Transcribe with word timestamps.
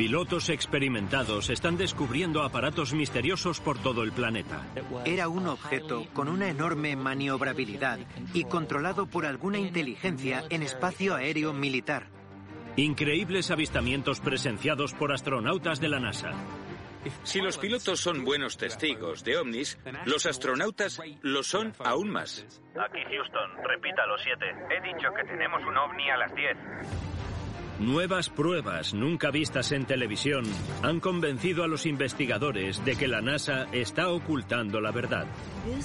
Pilotos 0.00 0.48
experimentados 0.48 1.50
están 1.50 1.76
descubriendo 1.76 2.42
aparatos 2.42 2.94
misteriosos 2.94 3.60
por 3.60 3.76
todo 3.76 4.02
el 4.02 4.12
planeta. 4.12 4.66
Era 5.04 5.28
un 5.28 5.46
objeto 5.46 6.06
con 6.14 6.28
una 6.28 6.48
enorme 6.48 6.96
maniobrabilidad 6.96 7.98
y 8.32 8.44
controlado 8.44 9.04
por 9.04 9.26
alguna 9.26 9.58
inteligencia 9.58 10.42
en 10.48 10.62
espacio 10.62 11.16
aéreo 11.16 11.52
militar. 11.52 12.06
Increíbles 12.76 13.50
avistamientos 13.50 14.20
presenciados 14.20 14.94
por 14.94 15.12
astronautas 15.12 15.82
de 15.82 15.88
la 15.90 16.00
NASA. 16.00 16.32
Si 17.22 17.42
los 17.42 17.58
pilotos 17.58 18.00
son 18.00 18.24
buenos 18.24 18.56
testigos 18.56 19.22
de 19.22 19.36
ovnis, 19.36 19.78
los 20.06 20.24
astronautas 20.24 20.98
lo 21.20 21.42
son 21.42 21.74
aún 21.84 22.08
más. 22.08 22.46
Aquí 22.74 23.00
Houston, 23.04 23.64
repita 23.64 24.06
los 24.06 24.22
siete. 24.22 24.46
He 24.70 24.80
dicho 24.80 25.12
que 25.14 25.24
tenemos 25.24 25.62
un 25.62 25.76
ovni 25.76 26.08
a 26.08 26.16
las 26.16 26.34
10. 26.34 26.56
Nuevas 27.80 28.28
pruebas 28.28 28.92
nunca 28.92 29.30
vistas 29.30 29.72
en 29.72 29.86
televisión 29.86 30.44
han 30.82 31.00
convencido 31.00 31.64
a 31.64 31.66
los 31.66 31.86
investigadores 31.86 32.84
de 32.84 32.94
que 32.94 33.08
la 33.08 33.22
NASA 33.22 33.68
está 33.72 34.10
ocultando 34.10 34.82
la 34.82 34.90
verdad. 34.90 35.26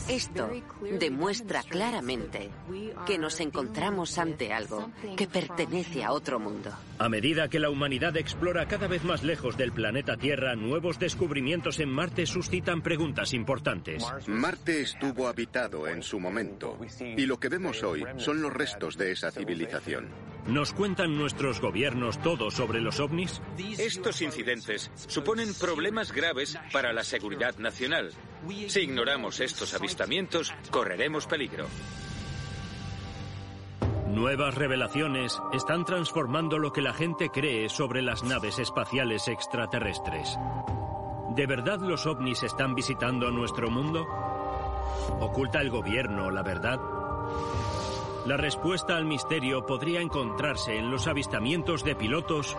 Esto 0.10 0.50
demuestra 1.00 1.64
claramente 1.64 2.50
que 3.08 3.18
nos 3.18 3.40
encontramos 3.40 4.18
ante 4.18 4.52
algo 4.52 4.92
que 5.16 5.26
pertenece 5.28 6.04
a 6.04 6.12
otro 6.12 6.38
mundo. 6.38 6.70
A 7.00 7.08
medida 7.08 7.48
que 7.48 7.60
la 7.60 7.70
humanidad 7.70 8.18
explora 8.18 8.68
cada 8.68 8.88
vez 8.88 9.06
más 9.06 9.24
lejos 9.24 9.56
del 9.56 9.72
planeta 9.72 10.18
Tierra, 10.18 10.58
nuevos 10.58 11.00
descubrimientos 11.00 11.80
en 11.80 11.90
Marte 11.90 12.26
suscitan 12.26 12.82
preguntas 12.82 13.34
importantes. 13.34 14.04
Marte 14.28 14.82
estuvo 14.82 15.30
habitado 15.30 15.88
en 15.88 16.04
su 16.04 16.20
momento 16.20 16.78
y 17.00 17.26
lo 17.26 17.40
que 17.40 17.48
vemos 17.48 17.84
hoy 17.84 18.04
son 18.18 18.42
los 18.42 18.52
restos 18.52 18.98
de 18.98 19.14
esa 19.14 19.32
civilización. 19.32 20.35
¿Nos 20.48 20.74
cuentan 20.74 21.18
nuestros 21.18 21.60
gobiernos 21.60 22.22
todo 22.22 22.52
sobre 22.52 22.80
los 22.80 23.00
ovnis? 23.00 23.42
Estos 23.80 24.22
incidentes 24.22 24.92
suponen 24.96 25.56
problemas 25.56 26.12
graves 26.12 26.56
para 26.72 26.94
la 26.94 27.04
seguridad 27.04 27.58
nacional. 27.58 28.12
Si 28.68 28.82
ignoramos 28.82 29.40
estos 29.40 29.74
avistamientos, 29.74 30.54
correremos 30.70 31.26
peligro. 31.26 31.66
Nuevas 34.08 34.54
revelaciones 34.54 35.42
están 35.52 35.84
transformando 35.84 36.60
lo 36.60 36.72
que 36.72 36.82
la 36.82 36.94
gente 36.94 37.30
cree 37.30 37.68
sobre 37.68 38.04
las 38.04 38.24
naves 38.24 38.60
espaciales 38.60 39.28
extraterrestres. 39.28 40.38
¿De 41.36 41.48
verdad 41.48 41.80
los 41.80 42.06
ovnis 42.06 42.44
están 42.44 42.76
visitando 42.76 43.32
nuestro 43.32 43.72
mundo? 43.72 44.06
¿Oculta 45.20 45.60
el 45.60 45.72
gobierno 45.72 46.30
la 46.30 46.44
verdad? 46.44 46.80
La 48.26 48.38
respuesta 48.38 48.98
al 48.98 49.06
misterio 49.06 49.68
podría 49.68 50.02
encontrarse 50.02 50.76
en 50.76 50.90
los 50.90 51.06
avistamientos 51.06 51.84
de 51.84 51.96
pilotos 51.96 52.58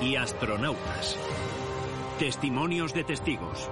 y 0.00 0.16
astronautas. 0.16 1.16
Testimonios 2.18 2.92
de 2.94 3.04
testigos. 3.04 3.70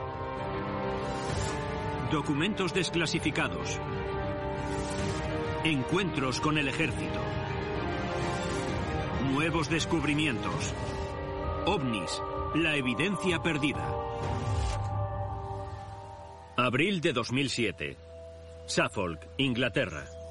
Documentos 2.13 2.73
desclasificados. 2.73 3.81
Encuentros 5.65 6.41
con 6.41 6.59
el 6.59 6.69
ejército. 6.69 7.21
Nuevos 9.33 9.69
descubrimientos. 9.69 10.73
OVNIS. 11.67 12.23
La 12.55 12.77
evidencia 12.77 13.43
perdida. 13.43 13.93
Abril 16.57 17.01
de 17.01 17.13
2007. 17.13 17.97
Suffolk, 18.67 19.27
Inglaterra. 19.39 20.22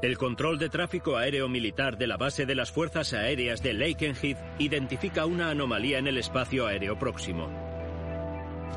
El 0.00 0.16
control 0.16 0.58
de 0.60 0.68
tráfico 0.68 1.16
aéreo 1.16 1.48
militar 1.48 1.98
de 1.98 2.06
la 2.06 2.16
base 2.16 2.46
de 2.46 2.54
las 2.54 2.70
Fuerzas 2.70 3.12
Aéreas 3.14 3.64
de 3.64 3.74
Lakenheath 3.74 4.38
identifica 4.60 5.26
una 5.26 5.50
anomalía 5.50 5.98
en 5.98 6.06
el 6.06 6.18
espacio 6.18 6.68
aéreo 6.68 6.96
próximo. 6.96 7.50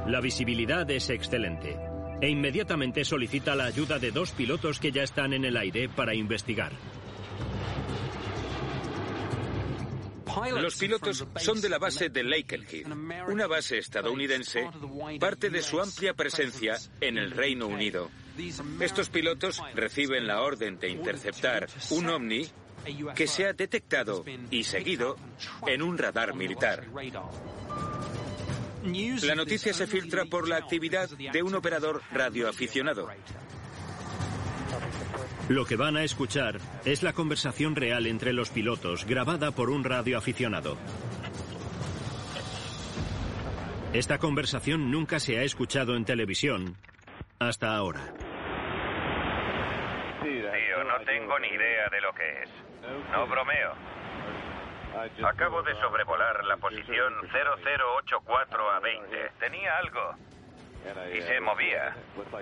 La 0.08 0.20
visibilidad 0.20 0.90
es 0.90 1.12
excelente 1.12 1.78
e 2.22 2.30
inmediatamente 2.30 3.06
solicita 3.06 3.56
la 3.56 3.66
ayuda 3.66 4.00
de 4.00 4.12
dos 4.12 4.32
pilotos 4.32 4.80
que 4.80 4.92
ya 4.92 5.04
están 5.04 5.34
en 5.34 5.46
el 5.46 5.58
aire 5.58 5.90
para 5.90 6.16
investigar. 6.16 6.72
Los 10.56 10.76
pilotos 10.76 11.26
son 11.38 11.62
de 11.62 11.70
la 11.70 11.78
base 11.78 12.10
de 12.10 12.24
Lakenheath, 12.24 12.88
una 13.28 13.48
base 13.48 13.78
estadounidense, 13.78 14.70
parte 15.20 15.50
de 15.50 15.62
su 15.62 15.80
amplia 15.80 16.14
presencia 16.14 16.78
en 17.00 17.18
el 17.18 17.32
Reino 17.32 17.68
Unido. 17.68 18.10
Estos 18.80 19.10
pilotos 19.10 19.62
reciben 19.76 20.28
la 20.28 20.42
orden 20.42 20.80
de 20.80 20.90
interceptar 20.90 21.68
un 21.92 22.10
ovni 22.10 22.48
que 23.16 23.28
se 23.28 23.46
ha 23.46 23.54
detectado 23.54 24.24
y 24.50 24.64
seguido 24.64 25.18
en 25.68 25.82
un 25.82 25.98
radar 25.98 26.34
militar. 26.34 26.88
La 29.24 29.36
noticia 29.36 29.74
se 29.74 29.86
filtra 29.86 30.26
por 30.26 30.48
la 30.48 30.58
actividad 30.58 31.10
de 31.10 31.44
un 31.44 31.54
operador 31.56 32.02
radioaficionado. 32.12 33.10
Lo 35.50 35.66
que 35.66 35.76
van 35.76 35.98
a 35.98 36.04
escuchar 36.04 36.58
es 36.86 37.04
la 37.04 37.14
conversación 37.14 37.76
real 37.76 38.06
entre 38.08 38.34
los 38.34 38.50
pilotos 38.50 39.06
grabada 39.06 39.52
por 39.52 39.70
un 39.70 39.84
radioaficionado. 39.84 40.78
Esta 43.94 44.20
conversación 44.20 44.90
nunca 44.90 45.20
se 45.20 45.38
ha 45.38 45.44
escuchado 45.44 45.96
en 45.96 46.06
televisión 46.06 46.78
hasta 47.40 47.76
ahora. 47.76 48.14
Tío, 50.24 50.84
no 50.84 51.06
tengo 51.06 51.40
ni 51.40 51.48
idea 51.50 51.90
de 51.90 52.02
lo 52.02 52.14
que 52.14 52.44
es. 52.44 52.50
No 53.12 53.28
bromeo. 53.28 53.74
Acabo 55.26 55.62
de 55.64 55.74
sobrevolar 55.76 56.44
la 56.46 56.58
posición 56.58 57.14
0084 57.32 58.72
a 58.72 58.80
20. 58.80 59.32
Tenía 59.40 59.78
algo. 59.78 60.16
Y 61.16 61.22
se 61.22 61.40
movía. 61.40 61.96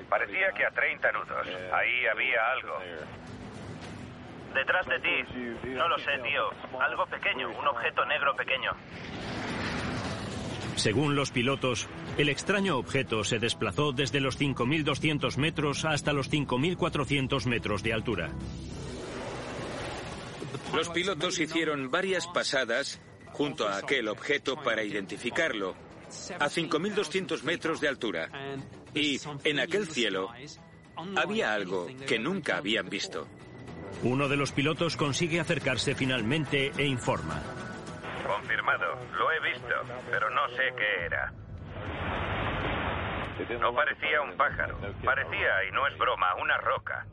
Parecía 0.10 0.52
que 0.52 0.66
a 0.66 0.72
30 0.72 1.12
nudos. 1.12 1.48
Ahí 1.74 2.06
había 2.08 2.52
algo. 2.52 2.74
Detrás 4.54 4.86
de 4.88 5.00
ti. 5.00 5.70
No 5.70 5.88
lo 5.88 5.98
sé, 6.00 6.12
tío. 6.24 6.50
Algo 6.80 7.06
pequeño. 7.08 7.50
Un 7.50 7.68
objeto 7.68 8.06
negro 8.06 8.36
pequeño. 8.36 8.72
Según 10.76 11.16
los 11.16 11.32
pilotos, 11.32 11.90
el 12.18 12.30
extraño 12.30 12.78
objeto 12.78 13.26
se 13.26 13.38
desplazó 13.38 13.92
desde 13.92 14.22
los 14.22 14.40
5.200 14.40 15.38
metros 15.38 15.84
hasta 15.84 16.14
los 16.14 16.32
5.400 16.32 17.46
metros 17.48 17.84
de 17.84 17.94
altura. 17.94 18.30
Los 20.74 20.90
pilotos 20.90 21.38
hicieron 21.40 21.92
varias 21.92 22.28
pasadas 22.28 23.02
junto 23.34 23.68
a 23.68 23.78
aquel 23.78 24.08
objeto 24.08 24.56
para 24.64 24.84
identificarlo, 24.84 25.76
a 26.40 26.50
5.200 26.50 27.44
metros 27.44 27.82
de 27.82 27.88
altura. 27.88 28.30
Y 28.94 29.20
en 29.44 29.60
aquel 29.60 29.88
cielo 29.88 30.30
había 31.16 31.54
algo 31.54 31.88
que 32.08 32.20
nunca 32.20 32.58
habían 32.58 32.90
visto. 32.90 33.28
Uno 34.04 34.28
de 34.28 34.38
los 34.38 34.52
pilotos 34.52 34.96
consigue 34.96 35.40
acercarse 35.40 35.96
finalmente 35.96 36.72
e 36.78 36.86
informa. 36.86 37.42
Confirmado. 38.26 38.96
Lo 39.18 39.32
he 39.32 39.52
visto, 39.52 39.76
pero 40.12 40.30
no 40.30 40.48
sé 40.50 40.74
qué 40.78 41.06
era. 41.06 41.34
No 43.60 43.74
parecía 43.74 44.22
un 44.22 44.36
pájaro. 44.38 44.78
Parecía, 45.04 45.64
y 45.68 45.72
no 45.72 45.88
es 45.88 45.98
broma, 45.98 46.36
una 46.36 46.58
roca. 46.58 47.06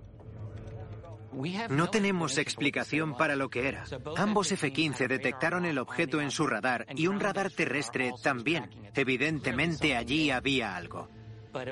No 1.71 1.91
tenemos 1.91 2.39
explicación 2.39 3.17
para 3.17 3.37
lo 3.37 3.49
que 3.49 3.69
era. 3.69 3.85
Ambos 4.17 4.53
F-15 4.53 5.09
detectaron 5.09 5.65
el 5.67 5.79
objeto 5.79 6.21
en 6.21 6.31
su 6.31 6.47
radar 6.47 6.87
y 6.95 7.07
un 7.07 7.21
radar 7.21 7.51
terrestre 7.51 8.13
también. 8.23 8.71
Evidentemente 8.95 9.97
allí 9.97 10.31
había 10.31 10.77
algo. 10.77 11.09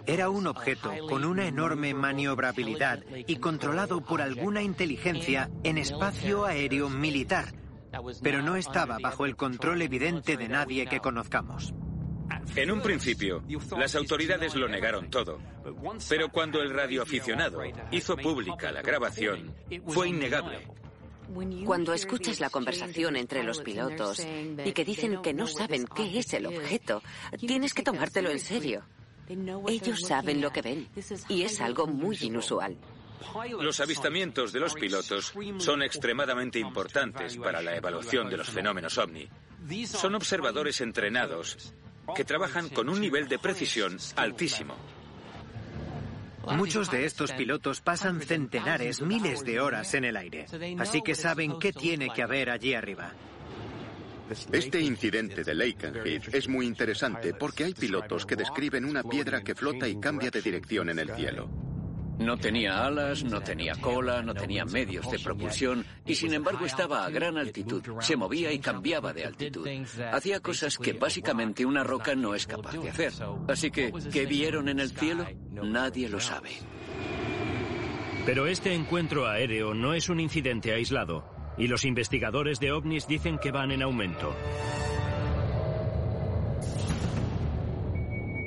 Era 0.07 0.31
un 0.31 0.47
objeto 0.47 0.91
con 1.09 1.25
una 1.25 1.47
enorme 1.47 1.93
maniobrabilidad 1.95 3.03
y 3.27 3.37
controlado 3.37 4.01
por 4.01 4.23
alguna 4.23 4.63
inteligencia 4.63 5.51
en 5.63 5.79
espacio 5.79 6.47
aéreo 6.47 6.89
militar, 6.89 7.55
pero 8.23 8.43
no 8.43 8.57
estaba 8.57 8.99
bajo 8.99 9.27
el 9.27 9.37
control 9.37 9.83
evidente 9.83 10.37
de 10.37 10.49
nadie 10.49 10.87
que 10.87 11.01
conozcamos. 11.01 11.75
En 12.57 12.71
un 12.71 12.81
principio, 12.81 13.43
las 13.77 13.95
autoridades 13.97 14.55
lo 14.55 14.69
negaron 14.69 15.11
todo, 15.11 15.41
pero 16.09 16.29
cuando 16.29 16.63
el 16.63 16.71
radioaficionado 16.71 17.61
hizo 17.91 18.17
pública 18.17 18.71
la 18.71 18.81
grabación, 18.81 19.55
fue 19.89 20.09
innegable. 20.09 20.69
Cuando 21.65 21.95
escuchas 21.95 22.39
la 22.39 22.51
conversación 22.51 23.17
entre 23.17 23.43
los 23.43 23.61
pilotos 23.61 24.25
y 24.65 24.73
que 24.73 24.85
dicen 24.85 25.21
que 25.21 25.35
no 25.35 25.47
saben 25.47 25.87
qué 25.87 26.19
es 26.19 26.33
el 26.35 26.47
objeto, 26.47 27.03
tienes 27.39 27.75
que 27.75 27.83
tomártelo 27.83 28.31
en 28.31 28.39
serio. 28.39 28.85
Ellos 29.67 30.03
saben 30.03 30.41
lo 30.41 30.53
que 30.53 30.63
ven 30.63 30.89
y 31.29 31.43
es 31.43 31.61
algo 31.61 31.87
muy 31.87 32.17
inusual. 32.21 32.77
Los 33.59 33.81
avistamientos 33.81 34.53
de 34.53 34.61
los 34.61 34.75
pilotos 34.75 35.33
son 35.59 35.83
extremadamente 35.83 36.59
importantes 36.61 37.37
para 37.37 37.63
la 37.63 37.75
evaluación 37.75 38.29
de 38.29 38.37
los 38.37 38.51
fenómenos 38.51 38.97
ovni. 38.99 39.29
Son 39.87 40.15
observadores 40.15 40.81
entrenados 40.83 41.75
que 42.15 42.25
trabajan 42.25 42.69
con 42.69 42.89
un 42.89 43.01
nivel 43.01 43.29
de 43.29 43.39
precisión 43.39 43.97
altísimo. 44.17 44.77
Muchos 46.53 46.91
de 46.91 47.07
estos 47.07 47.33
pilotos 47.33 47.81
pasan 47.81 48.21
centenares, 48.21 49.01
miles 49.01 49.45
de 49.45 49.61
horas 49.61 49.95
en 49.95 50.05
el 50.05 50.17
aire, 50.17 50.47
así 50.79 51.01
que 51.01 51.15
saben 51.15 51.59
qué 51.59 51.73
tiene 51.73 52.11
que 52.11 52.23
haber 52.23 52.51
allí 52.51 52.75
arriba. 52.75 53.13
Este 54.53 54.81
incidente 54.81 55.45
de 55.45 55.55
Lakenheath 55.55 56.35
es 56.35 56.49
muy 56.49 56.67
interesante 56.67 57.35
porque 57.35 57.65
hay 57.65 57.75
pilotos 57.75 58.25
que 58.25 58.37
describen 58.37 58.85
una 58.85 59.03
piedra 59.03 59.43
que 59.43 59.55
flota 59.55 59.87
y 59.87 60.01
cambia 60.01 60.31
de 60.31 60.41
dirección 60.41 60.89
en 60.89 60.99
el 60.99 61.15
cielo. 61.15 61.74
No 62.19 62.37
tenía 62.37 62.85
alas, 62.85 63.25
no 63.25 63.41
tenía 63.41 63.75
cola, 63.75 64.23
no 64.23 64.35
tenía 64.35 64.65
medios 64.65 65.11
de 65.11 65.19
propulsión 65.19 65.85
y 66.07 66.15
sin 66.15 66.33
embargo 66.33 66.65
estaba 66.65 67.05
a 67.05 67.11
gran 67.11 67.37
altitud. 67.37 67.83
Se 68.01 68.17
movía 68.17 68.53
y 68.53 68.59
cambiaba 68.59 69.13
de 69.13 69.25
altitud. 69.25 69.67
Hacía 70.13 70.41
cosas 70.41 70.79
que 70.79 70.93
básicamente 70.93 71.67
una 71.67 71.83
roca 71.83 72.15
no 72.15 72.35
es 72.35 72.47
capaz 72.47 72.73
de 72.73 72.91
hacer. 72.91 73.13
Así 73.49 73.71
que, 73.71 73.93
¿qué 74.13 74.27
vieron 74.27 74.69
en 74.69 74.81
el 74.81 74.91
cielo? 74.91 75.27
Nadie 75.51 76.09
lo 76.09 76.21
sabe. 76.21 76.51
Pero 78.25 78.47
este 78.47 78.73
encuentro 78.73 79.27
aéreo 79.27 79.75
no 79.75 79.93
es 79.93 80.09
un 80.09 80.19
incidente 80.19 80.73
aislado 80.73 81.25
y 81.59 81.67
los 81.67 81.85
investigadores 81.85 82.59
de 82.59 82.73
ovnis 82.73 83.07
dicen 83.07 83.39
que 83.39 83.51
van 83.51 83.71
en 83.71 83.83
aumento. 83.83 84.35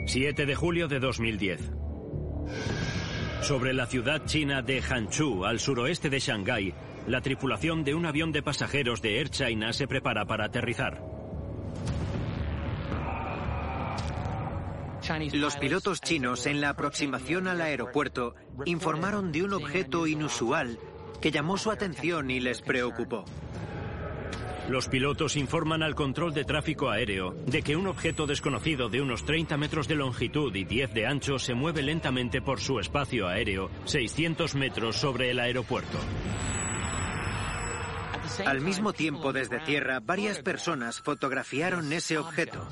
7 0.07 0.45
de 0.45 0.55
julio 0.55 0.87
de 0.87 0.99
2010. 0.99 1.71
Sobre 3.41 3.73
la 3.73 3.85
ciudad 3.85 4.25
china 4.25 4.61
de 4.61 4.81
Hanchu, 4.81 5.45
al 5.45 5.59
suroeste 5.59 6.09
de 6.09 6.19
Shanghái, 6.19 6.73
la 7.07 7.21
tripulación 7.21 7.83
de 7.83 7.95
un 7.95 8.05
avión 8.05 8.31
de 8.31 8.43
pasajeros 8.43 9.01
de 9.01 9.19
Air 9.19 9.29
China 9.29 9.71
se 9.71 9.87
prepara 9.87 10.25
para 10.25 10.45
aterrizar. 10.45 11.01
Los 15.31 15.55
pilotos 15.55 16.01
chinos 16.01 16.45
en 16.47 16.59
la 16.59 16.69
aproximación 16.69 17.47
al 17.47 17.61
aeropuerto 17.61 18.35
informaron 18.65 19.31
de 19.31 19.43
un 19.43 19.53
objeto 19.53 20.05
inusual 20.05 20.77
que 21.21 21.31
llamó 21.31 21.57
su 21.57 21.71
atención 21.71 22.29
y 22.29 22.41
les 22.41 22.61
preocupó. 22.61 23.23
Los 24.69 24.89
pilotos 24.89 25.37
informan 25.37 25.81
al 25.81 25.95
control 25.95 26.33
de 26.33 26.43
tráfico 26.43 26.89
aéreo 26.89 27.33
de 27.45 27.61
que 27.61 27.77
un 27.77 27.87
objeto 27.87 28.27
desconocido 28.27 28.89
de 28.89 29.01
unos 29.01 29.23
30 29.23 29.55
metros 29.55 29.87
de 29.87 29.95
longitud 29.95 30.53
y 30.53 30.65
10 30.65 30.93
de 30.93 31.07
ancho 31.07 31.39
se 31.39 31.53
mueve 31.53 31.81
lentamente 31.81 32.41
por 32.41 32.59
su 32.59 32.79
espacio 32.79 33.27
aéreo 33.27 33.71
600 33.85 34.55
metros 34.55 34.97
sobre 34.97 35.31
el 35.31 35.39
aeropuerto. 35.39 35.97
Al 38.45 38.59
mismo 38.59 38.91
tiempo, 38.91 39.31
desde 39.31 39.59
tierra, 39.61 40.01
varias 40.01 40.39
personas 40.39 40.99
fotografiaron 40.99 41.93
ese 41.93 42.17
objeto. 42.17 42.67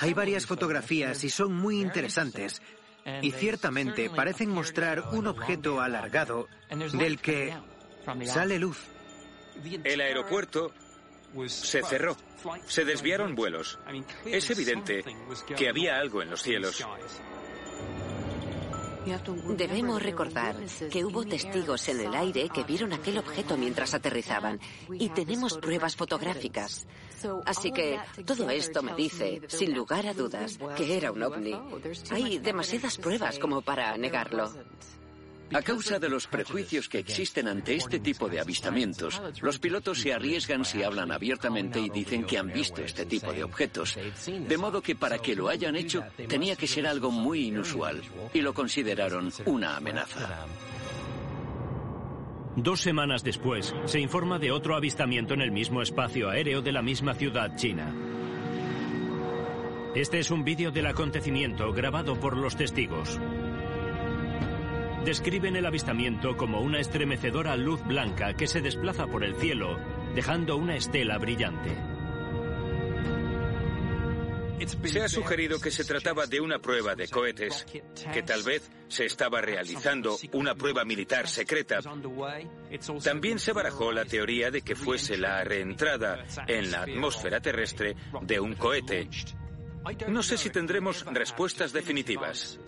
Hay 0.00 0.14
varias 0.14 0.46
fotografías 0.46 1.24
y 1.24 1.30
son 1.30 1.54
muy 1.54 1.80
interesantes 1.80 2.62
y 3.20 3.32
ciertamente 3.32 4.08
parecen 4.08 4.50
mostrar 4.50 5.04
un 5.12 5.26
objeto 5.26 5.82
alargado 5.82 6.48
del 6.94 7.20
que 7.20 7.54
sale 8.24 8.58
luz. 8.58 8.91
El 9.84 10.00
aeropuerto 10.00 10.72
se 11.46 11.82
cerró. 11.82 12.16
Se 12.66 12.84
desviaron 12.84 13.34
vuelos. 13.34 13.78
Es 14.24 14.50
evidente 14.50 15.04
que 15.56 15.68
había 15.68 15.96
algo 15.96 16.22
en 16.22 16.30
los 16.30 16.42
cielos. 16.42 16.84
Debemos 19.56 20.02
recordar 20.02 20.56
que 20.90 21.04
hubo 21.04 21.24
testigos 21.24 21.88
en 21.88 22.00
el 22.00 22.14
aire 22.14 22.48
que 22.48 22.62
vieron 22.62 22.92
aquel 22.92 23.18
objeto 23.18 23.56
mientras 23.56 23.94
aterrizaban 23.94 24.60
y 24.92 25.08
tenemos 25.08 25.58
pruebas 25.58 25.96
fotográficas. 25.96 26.86
Así 27.44 27.72
que 27.72 27.98
todo 28.24 28.48
esto 28.50 28.82
me 28.82 28.94
dice, 28.94 29.42
sin 29.48 29.74
lugar 29.74 30.06
a 30.06 30.14
dudas, 30.14 30.58
que 30.76 30.96
era 30.96 31.10
un 31.10 31.22
ovni. 31.22 31.54
Hay 32.10 32.38
demasiadas 32.38 32.98
pruebas 32.98 33.38
como 33.38 33.62
para 33.62 33.96
negarlo. 33.96 34.52
A 35.54 35.62
causa 35.62 35.98
de 35.98 36.08
los 36.08 36.26
prejuicios 36.26 36.88
que 36.88 36.98
existen 36.98 37.46
ante 37.46 37.74
este 37.74 38.00
tipo 38.00 38.28
de 38.28 38.40
avistamientos, 38.40 39.20
los 39.40 39.58
pilotos 39.58 40.00
se 40.00 40.12
arriesgan 40.12 40.64
si 40.64 40.82
hablan 40.82 41.12
abiertamente 41.12 41.78
y 41.80 41.90
dicen 41.90 42.24
que 42.24 42.38
han 42.38 42.52
visto 42.52 42.82
este 42.82 43.04
tipo 43.04 43.32
de 43.32 43.44
objetos. 43.44 43.98
De 44.26 44.58
modo 44.58 44.80
que 44.80 44.96
para 44.96 45.18
que 45.18 45.36
lo 45.36 45.48
hayan 45.48 45.76
hecho 45.76 46.04
tenía 46.28 46.56
que 46.56 46.66
ser 46.66 46.86
algo 46.86 47.10
muy 47.10 47.46
inusual 47.46 48.02
y 48.32 48.40
lo 48.40 48.54
consideraron 48.54 49.30
una 49.44 49.76
amenaza. 49.76 50.46
Dos 52.56 52.80
semanas 52.80 53.22
después, 53.22 53.74
se 53.86 54.00
informa 54.00 54.38
de 54.38 54.52
otro 54.52 54.76
avistamiento 54.76 55.34
en 55.34 55.40
el 55.40 55.52
mismo 55.52 55.82
espacio 55.82 56.30
aéreo 56.30 56.62
de 56.62 56.72
la 56.72 56.82
misma 56.82 57.14
ciudad 57.14 57.56
china. 57.56 57.94
Este 59.94 60.18
es 60.18 60.30
un 60.30 60.44
vídeo 60.44 60.70
del 60.70 60.86
acontecimiento 60.86 61.72
grabado 61.72 62.18
por 62.18 62.36
los 62.36 62.56
testigos 62.56 63.20
describen 65.04 65.56
el 65.56 65.66
avistamiento 65.66 66.36
como 66.36 66.60
una 66.60 66.80
estremecedora 66.80 67.56
luz 67.56 67.82
blanca 67.84 68.34
que 68.34 68.46
se 68.46 68.60
desplaza 68.60 69.06
por 69.06 69.24
el 69.24 69.34
cielo, 69.36 69.78
dejando 70.14 70.56
una 70.56 70.76
estela 70.76 71.18
brillante. 71.18 71.76
Se 74.84 75.02
ha 75.02 75.08
sugerido 75.08 75.60
que 75.60 75.72
se 75.72 75.84
trataba 75.84 76.26
de 76.26 76.40
una 76.40 76.60
prueba 76.60 76.94
de 76.94 77.08
cohetes, 77.08 77.66
que 78.12 78.22
tal 78.22 78.44
vez 78.44 78.70
se 78.86 79.06
estaba 79.06 79.40
realizando 79.40 80.16
una 80.32 80.54
prueba 80.54 80.84
militar 80.84 81.26
secreta. 81.28 81.80
También 83.02 83.40
se 83.40 83.52
barajó 83.52 83.90
la 83.90 84.04
teoría 84.04 84.50
de 84.52 84.62
que 84.62 84.76
fuese 84.76 85.16
la 85.16 85.42
reentrada 85.42 86.24
en 86.46 86.70
la 86.70 86.82
atmósfera 86.82 87.40
terrestre 87.40 87.96
de 88.22 88.38
un 88.38 88.54
cohete. 88.54 89.08
No 90.08 90.22
sé 90.22 90.38
si 90.38 90.50
tendremos 90.50 91.04
respuestas 91.06 91.72
definitivas. 91.72 92.60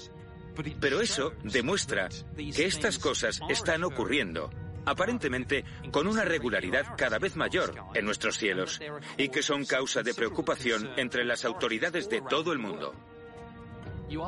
Pero 0.81 1.01
eso 1.01 1.33
demuestra 1.43 2.09
que 2.37 2.65
estas 2.65 2.99
cosas 2.99 3.41
están 3.49 3.85
ocurriendo, 3.85 4.51
aparentemente 4.87 5.65
con 5.91 6.07
una 6.07 6.25
regularidad 6.25 6.97
cada 6.97 7.19
vez 7.19 7.37
mayor 7.37 7.75
en 7.95 8.05
nuestros 8.05 8.39
cielos, 8.39 8.81
y 9.17 9.29
que 9.29 9.43
son 9.43 9.65
causa 9.65 10.03
de 10.03 10.15
preocupación 10.15 10.91
entre 10.97 11.25
las 11.25 11.45
autoridades 11.45 12.09
de 12.09 12.23
todo 12.23 12.53
el 12.53 12.59
mundo. 12.59 12.95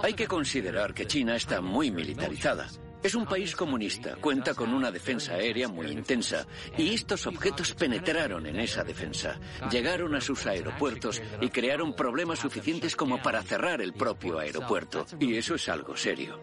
Hay 0.03 0.15
que 0.15 0.27
considerar 0.27 0.95
que 0.95 1.07
China 1.07 1.37
está 1.37 1.61
muy 1.61 1.91
militarizada. 1.91 2.69
Es 3.07 3.15
un 3.15 3.25
país 3.25 3.55
comunista, 3.55 4.17
cuenta 4.17 4.53
con 4.53 4.75
una 4.75 4.91
defensa 4.91 5.35
aérea 5.35 5.69
muy 5.69 5.87
intensa 5.93 6.45
y 6.77 6.93
estos 6.93 7.29
objetos 7.29 7.73
penetraron 7.73 8.49
en 8.49 8.59
esa 8.59 8.83
defensa, 8.83 9.39
llegaron 9.71 10.17
a 10.17 10.21
sus 10.21 10.45
aeropuertos 10.45 11.23
y 11.41 11.51
crearon 11.51 11.95
problemas 11.95 12.41
suficientes 12.41 12.97
como 12.97 13.23
para 13.23 13.45
cerrar 13.45 13.81
el 13.81 13.93
propio 13.93 14.41
aeropuerto. 14.41 15.07
Y 15.21 15.37
eso 15.37 15.55
es 15.55 15.69
algo 15.69 15.97
serio. 15.97 16.41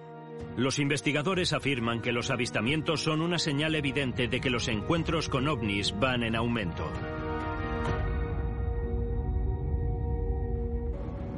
Los 0.55 0.79
investigadores 0.79 1.51
afirman 1.51 2.01
que 2.01 2.13
los 2.13 2.31
avistamientos 2.31 3.03
son 3.03 3.19
una 3.19 3.39
señal 3.39 3.75
evidente 3.75 4.29
de 4.29 4.39
que 4.39 4.49
los 4.49 4.69
encuentros 4.69 5.27
con 5.27 5.49
ovnis 5.49 5.93
van 5.99 6.23
en 6.23 6.37
aumento. 6.37 6.89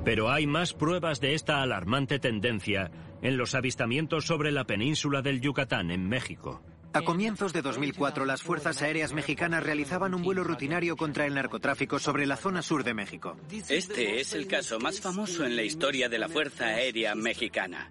Pero 0.04 0.30
hay 0.30 0.46
más 0.46 0.76
pruebas 0.76 1.20
de 1.20 1.34
esta 1.34 1.64
alarmante 1.64 2.20
tendencia 2.20 2.92
en 3.26 3.38
los 3.38 3.56
avistamientos 3.56 4.26
sobre 4.26 4.52
la 4.52 4.66
península 4.66 5.24
del 5.24 5.42
Yucatán, 5.42 5.90
en 5.90 6.08
México. 6.08 6.62
A 6.94 7.02
comienzos 7.02 7.54
de 7.54 7.64
2004, 7.64 8.24
las 8.24 8.44
Fuerzas 8.44 8.84
Aéreas 8.84 9.14
Mexicanas 9.14 9.64
realizaban 9.64 10.14
un 10.14 10.22
vuelo 10.22 10.44
rutinario 10.44 10.96
contra 10.96 11.26
el 11.26 11.34
narcotráfico 11.34 11.98
sobre 11.98 12.28
la 12.28 12.38
zona 12.38 12.62
sur 12.62 12.84
de 12.84 12.94
México. 12.94 13.36
Este 13.68 14.22
es 14.22 14.34
el 14.34 14.46
caso 14.46 14.80
más 14.80 15.02
famoso 15.02 15.44
en 15.44 15.56
la 15.56 15.64
historia 15.64 16.08
de 16.08 16.20
la 16.20 16.30
Fuerza 16.30 16.66
Aérea 16.66 17.16
Mexicana. 17.16 17.90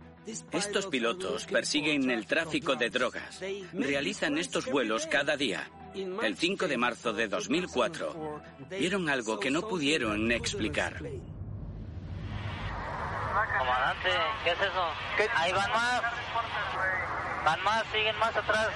Estos 0.52 0.86
pilotos 0.86 1.46
persiguen 1.46 2.08
el 2.10 2.26
tráfico 2.26 2.76
de 2.76 2.90
drogas. 2.90 3.40
Realizan 3.72 4.38
estos 4.38 4.66
vuelos 4.66 5.08
cada 5.08 5.36
día. 5.36 5.68
El 5.94 6.36
5 6.36 6.68
de 6.68 6.78
marzo 6.78 7.12
de 7.12 7.26
2004 7.26 8.40
vieron 8.70 9.08
algo 9.08 9.40
que 9.40 9.50
no 9.50 9.66
pudieron 9.66 10.30
explicar. 10.30 11.02
Comandante, 13.34 14.10
¿qué 14.44 14.50
es 14.50 14.60
eso? 14.60 15.30
Ahí 15.34 15.52
van 15.52 15.70
más. 15.72 16.02
Van 17.44 17.62
más, 17.64 17.84
siguen 17.92 18.18
más 18.18 18.36
atrás. 18.36 18.68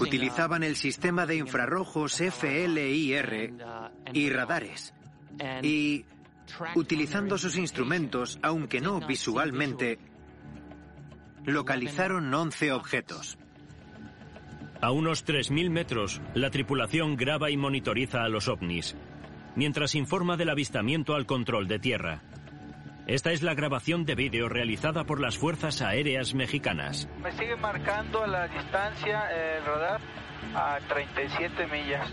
Utilizaban 0.00 0.62
el 0.62 0.76
sistema 0.76 1.26
de 1.26 1.36
infrarrojos 1.36 2.16
FLIR 2.18 3.54
y 4.12 4.30
radares. 4.30 4.94
Y 5.62 6.04
utilizando 6.76 7.38
sus 7.38 7.56
instrumentos, 7.56 8.38
aunque 8.42 8.80
no 8.80 9.00
visualmente, 9.00 9.98
localizaron 11.44 12.32
11 12.32 12.72
objetos. 12.72 13.36
A 14.80 14.92
unos 14.92 15.26
3.000 15.26 15.70
metros, 15.70 16.20
la 16.34 16.50
tripulación 16.50 17.16
graba 17.16 17.50
y 17.50 17.56
monitoriza 17.56 18.22
a 18.22 18.28
los 18.28 18.46
ovnis 18.48 18.96
mientras 19.56 19.94
informa 19.94 20.36
del 20.36 20.50
avistamiento 20.50 21.14
al 21.14 21.26
control 21.26 21.68
de 21.68 21.78
tierra. 21.78 22.22
Esta 23.06 23.32
es 23.32 23.42
la 23.42 23.54
grabación 23.54 24.04
de 24.04 24.14
vídeo 24.14 24.48
realizada 24.48 25.04
por 25.04 25.20
las 25.20 25.36
Fuerzas 25.36 25.82
Aéreas 25.82 26.34
Mexicanas. 26.34 27.08
Me 27.20 27.32
sigue 27.32 27.56
marcando 27.56 28.26
la 28.26 28.46
distancia 28.46 29.28
el 29.30 29.64
radar 29.64 30.00
a 30.54 30.78
37 30.88 31.66
millas. 31.66 32.08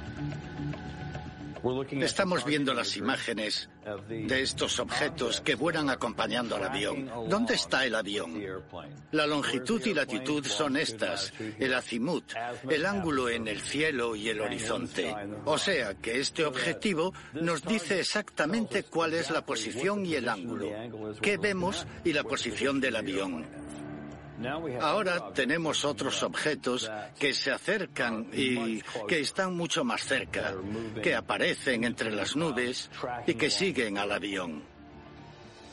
Estamos 1.91 2.45
viendo 2.45 2.73
las 2.73 2.95
imágenes 2.97 3.69
de 4.09 4.41
estos 4.41 4.79
objetos 4.79 5.41
que 5.41 5.55
vuelan 5.55 5.89
acompañando 5.89 6.55
al 6.55 6.63
avión. 6.63 7.09
¿Dónde 7.27 7.55
está 7.55 7.85
el 7.85 7.95
avión? 7.95 8.41
La 9.11 9.25
longitud 9.25 9.85
y 9.85 9.93
latitud 9.93 10.45
son 10.45 10.77
estas, 10.77 11.33
el 11.59 11.73
azimut, 11.73 12.33
el 12.69 12.85
ángulo 12.85 13.29
en 13.29 13.47
el 13.47 13.61
cielo 13.61 14.15
y 14.15 14.29
el 14.29 14.41
horizonte. 14.41 15.13
O 15.45 15.57
sea 15.57 15.95
que 15.95 16.19
este 16.19 16.45
objetivo 16.45 17.13
nos 17.33 17.63
dice 17.63 17.99
exactamente 17.99 18.83
cuál 18.83 19.13
es 19.13 19.29
la 19.29 19.45
posición 19.45 20.05
y 20.05 20.15
el 20.15 20.29
ángulo, 20.29 20.69
qué 21.21 21.37
vemos 21.37 21.85
y 22.03 22.13
la 22.13 22.23
posición 22.23 22.79
del 22.79 22.95
avión. 22.95 23.45
Ahora 24.81 25.33
tenemos 25.33 25.83
otros 25.83 26.23
objetos 26.23 26.89
que 27.17 27.33
se 27.33 27.51
acercan 27.51 28.27
y 28.31 28.81
que 29.07 29.19
están 29.19 29.55
mucho 29.55 29.83
más 29.83 30.03
cerca, 30.03 30.53
que 31.01 31.15
aparecen 31.15 31.83
entre 31.83 32.11
las 32.11 32.35
nubes 32.35 32.89
y 33.27 33.33
que 33.33 33.49
siguen 33.49 33.97
al 33.97 34.11
avión. 34.11 34.63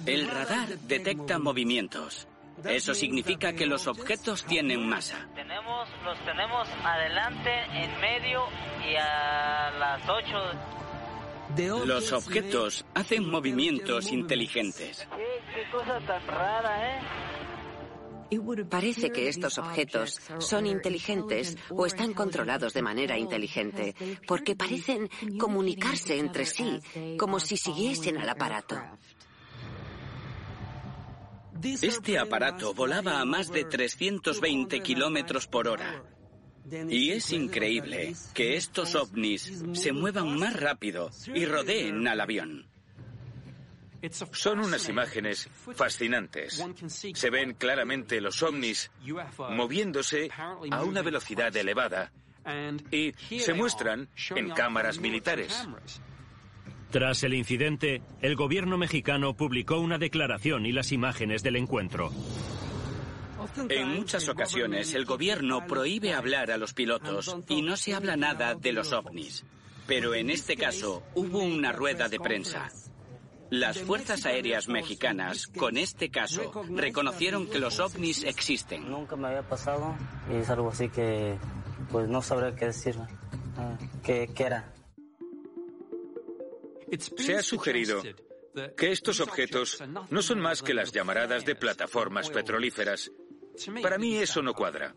El 0.05 0.29
radar 0.29 0.69
detecta 0.81 1.39
movimientos. 1.39 2.27
Eso 2.65 2.95
significa 2.95 3.53
que 3.53 3.67
los 3.67 3.87
objetos 3.87 4.45
tienen 4.45 4.89
masa. 4.89 5.29
Tenemos, 5.35 5.89
los 6.05 6.19
tenemos 6.25 6.69
adelante, 6.83 7.51
en 7.73 8.01
medio 8.01 8.45
y 8.83 8.97
a 8.97 9.71
las 9.79 10.09
8. 10.09 11.87
Los 11.87 12.13
objetos 12.13 12.85
hacen 12.95 13.31
movimientos 13.31 14.11
inteligentes. 14.11 15.07
¿Qué, 15.17 15.43
qué 15.55 15.71
cosa 15.71 16.01
tan 16.01 16.27
rara, 16.27 16.97
¿eh? 16.97 17.01
Parece 18.69 19.11
que 19.11 19.29
estos 19.29 19.59
objetos 19.59 20.21
son 20.39 20.67
inteligentes 20.67 21.57
o 21.71 21.87
están 21.87 22.13
controlados 22.13 22.73
de 22.73 22.83
manera 22.83 23.19
inteligente, 23.19 23.95
porque 24.27 24.57
parecen 24.57 25.09
comunicarse 25.39 26.19
entre 26.19 26.47
sí, 26.47 26.81
como 27.19 27.41
si 27.41 27.57
siguiesen 27.57 28.19
al 28.19 28.29
aparato. 28.29 28.77
Este 31.63 32.19
aparato 32.19 32.75
volaba 32.75 33.21
a 33.21 33.25
más 33.25 33.51
de 33.51 33.65
320 33.65 34.81
kilómetros 34.81 35.47
por 35.47 35.69
hora. 35.69 36.03
Y 36.89 37.13
es 37.13 37.33
increíble 37.33 38.15
que 38.35 38.57
estos 38.57 38.95
ovnis 38.95 39.63
se 39.73 39.93
muevan 39.93 40.37
más 40.39 40.55
rápido 40.59 41.11
y 41.35 41.45
rodeen 41.45 42.07
al 42.09 42.21
avión. 42.21 42.76
Son 44.33 44.61
unas 44.61 44.89
imágenes 44.89 45.49
fascinantes. 45.75 46.65
Se 47.15 47.31
ven 47.31 47.55
claramente 47.55 48.21
los 48.21 48.43
ovnis 48.43 48.91
moviéndose 49.51 50.31
a 50.37 50.83
una 50.83 51.03
velocidad 51.03 51.55
elevada 51.57 52.13
y 52.91 53.13
se 53.39 53.55
muestran 53.55 54.09
en 54.35 54.51
cámaras 54.51 54.99
militares. 54.99 55.67
Tras 56.91 57.25
el 57.25 57.35
incidente, 57.35 58.01
el 58.21 58.37
gobierno 58.37 58.79
mexicano 58.79 59.35
publicó 59.35 59.79
una 59.79 59.99
declaración 59.99 60.67
y 60.67 60.73
las 60.73 60.93
imágenes 60.93 61.43
del 61.43 61.57
encuentro. 61.57 62.13
En 63.69 63.89
muchas 63.89 64.29
ocasiones 64.29 64.95
el 64.95 65.05
gobierno 65.05 65.67
prohíbe 65.67 66.15
hablar 66.15 66.51
a 66.51 66.57
los 66.57 66.75
pilotos 66.75 67.37
y 67.49 67.63
no 67.63 67.77
se 67.77 67.95
habla 67.95 68.17
nada 68.17 68.55
de 68.55 68.73
los 68.73 68.93
ovnis. 68.93 69.45
Pero 69.87 70.15
en 70.15 70.31
este 70.31 70.57
caso 70.57 71.03
hubo 71.15 71.41
una 71.41 71.73
rueda 71.73 72.09
de 72.09 72.19
prensa. 72.19 72.71
Las 73.51 73.79
Fuerzas 73.79 74.27
Aéreas 74.27 74.69
Mexicanas, 74.69 75.47
con 75.47 75.77
este 75.77 76.11
caso, 76.11 76.53
reconocieron 76.71 77.49
que 77.49 77.59
los 77.59 77.79
ovnis 77.79 78.25
existen. 78.25 78.91
Nunca 78.91 79.17
me 79.17 79.29
había 79.29 79.43
pasado 79.43 79.97
y 80.31 80.37
es 80.37 80.51
algo 80.51 80.71
así 80.71 80.89
que 80.89 81.39
pues 81.91 82.09
no 82.09 82.23
sabré 82.23 82.55
qué 82.55 82.67
decir, 82.67 82.97
qué, 84.03 84.31
qué 84.35 84.43
era. 84.43 84.73
Se 87.17 87.37
ha 87.37 87.43
sugerido 87.43 88.03
que 88.77 88.91
estos 88.91 89.21
objetos 89.21 89.83
no 90.11 90.23
son 90.23 90.41
más 90.41 90.63
que 90.63 90.75
las 90.75 90.93
llamaradas 90.93 91.45
de 91.45 91.55
plataformas 91.55 92.31
petrolíferas. 92.31 93.11
Para 93.83 93.99
mí 93.99 94.17
eso 94.17 94.43
no 94.43 94.55
cuadra. 94.55 94.95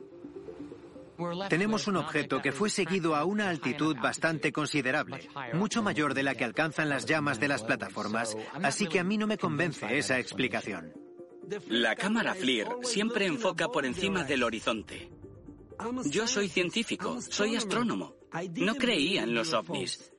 Tenemos 1.49 1.87
un 1.87 1.97
objeto 1.97 2.41
que 2.41 2.51
fue 2.51 2.69
seguido 2.69 3.15
a 3.15 3.25
una 3.25 3.49
altitud 3.49 3.95
bastante 3.97 4.51
considerable, 4.51 5.29
mucho 5.53 5.81
mayor 5.81 6.13
de 6.13 6.23
la 6.23 6.35
que 6.35 6.43
alcanzan 6.43 6.89
las 6.89 7.05
llamas 7.05 7.39
de 7.39 7.47
las 7.47 7.63
plataformas, 7.63 8.37
así 8.63 8.87
que 8.87 8.99
a 8.99 9.03
mí 9.03 9.17
no 9.17 9.27
me 9.27 9.37
convence 9.37 9.97
esa 9.97 10.19
explicación. 10.19 10.93
La 11.67 11.95
cámara 11.95 12.35
FLIR 12.35 12.67
siempre 12.83 13.25
enfoca 13.25 13.69
por 13.69 13.85
encima 13.85 14.23
del 14.23 14.43
horizonte. 14.43 15.09
Yo 16.05 16.27
soy 16.27 16.47
científico, 16.47 17.19
soy 17.21 17.55
astrónomo. 17.55 18.15
No 18.55 18.75
creía 18.75 19.23
en 19.23 19.33
los 19.33 19.53
ovnis. 19.53 20.11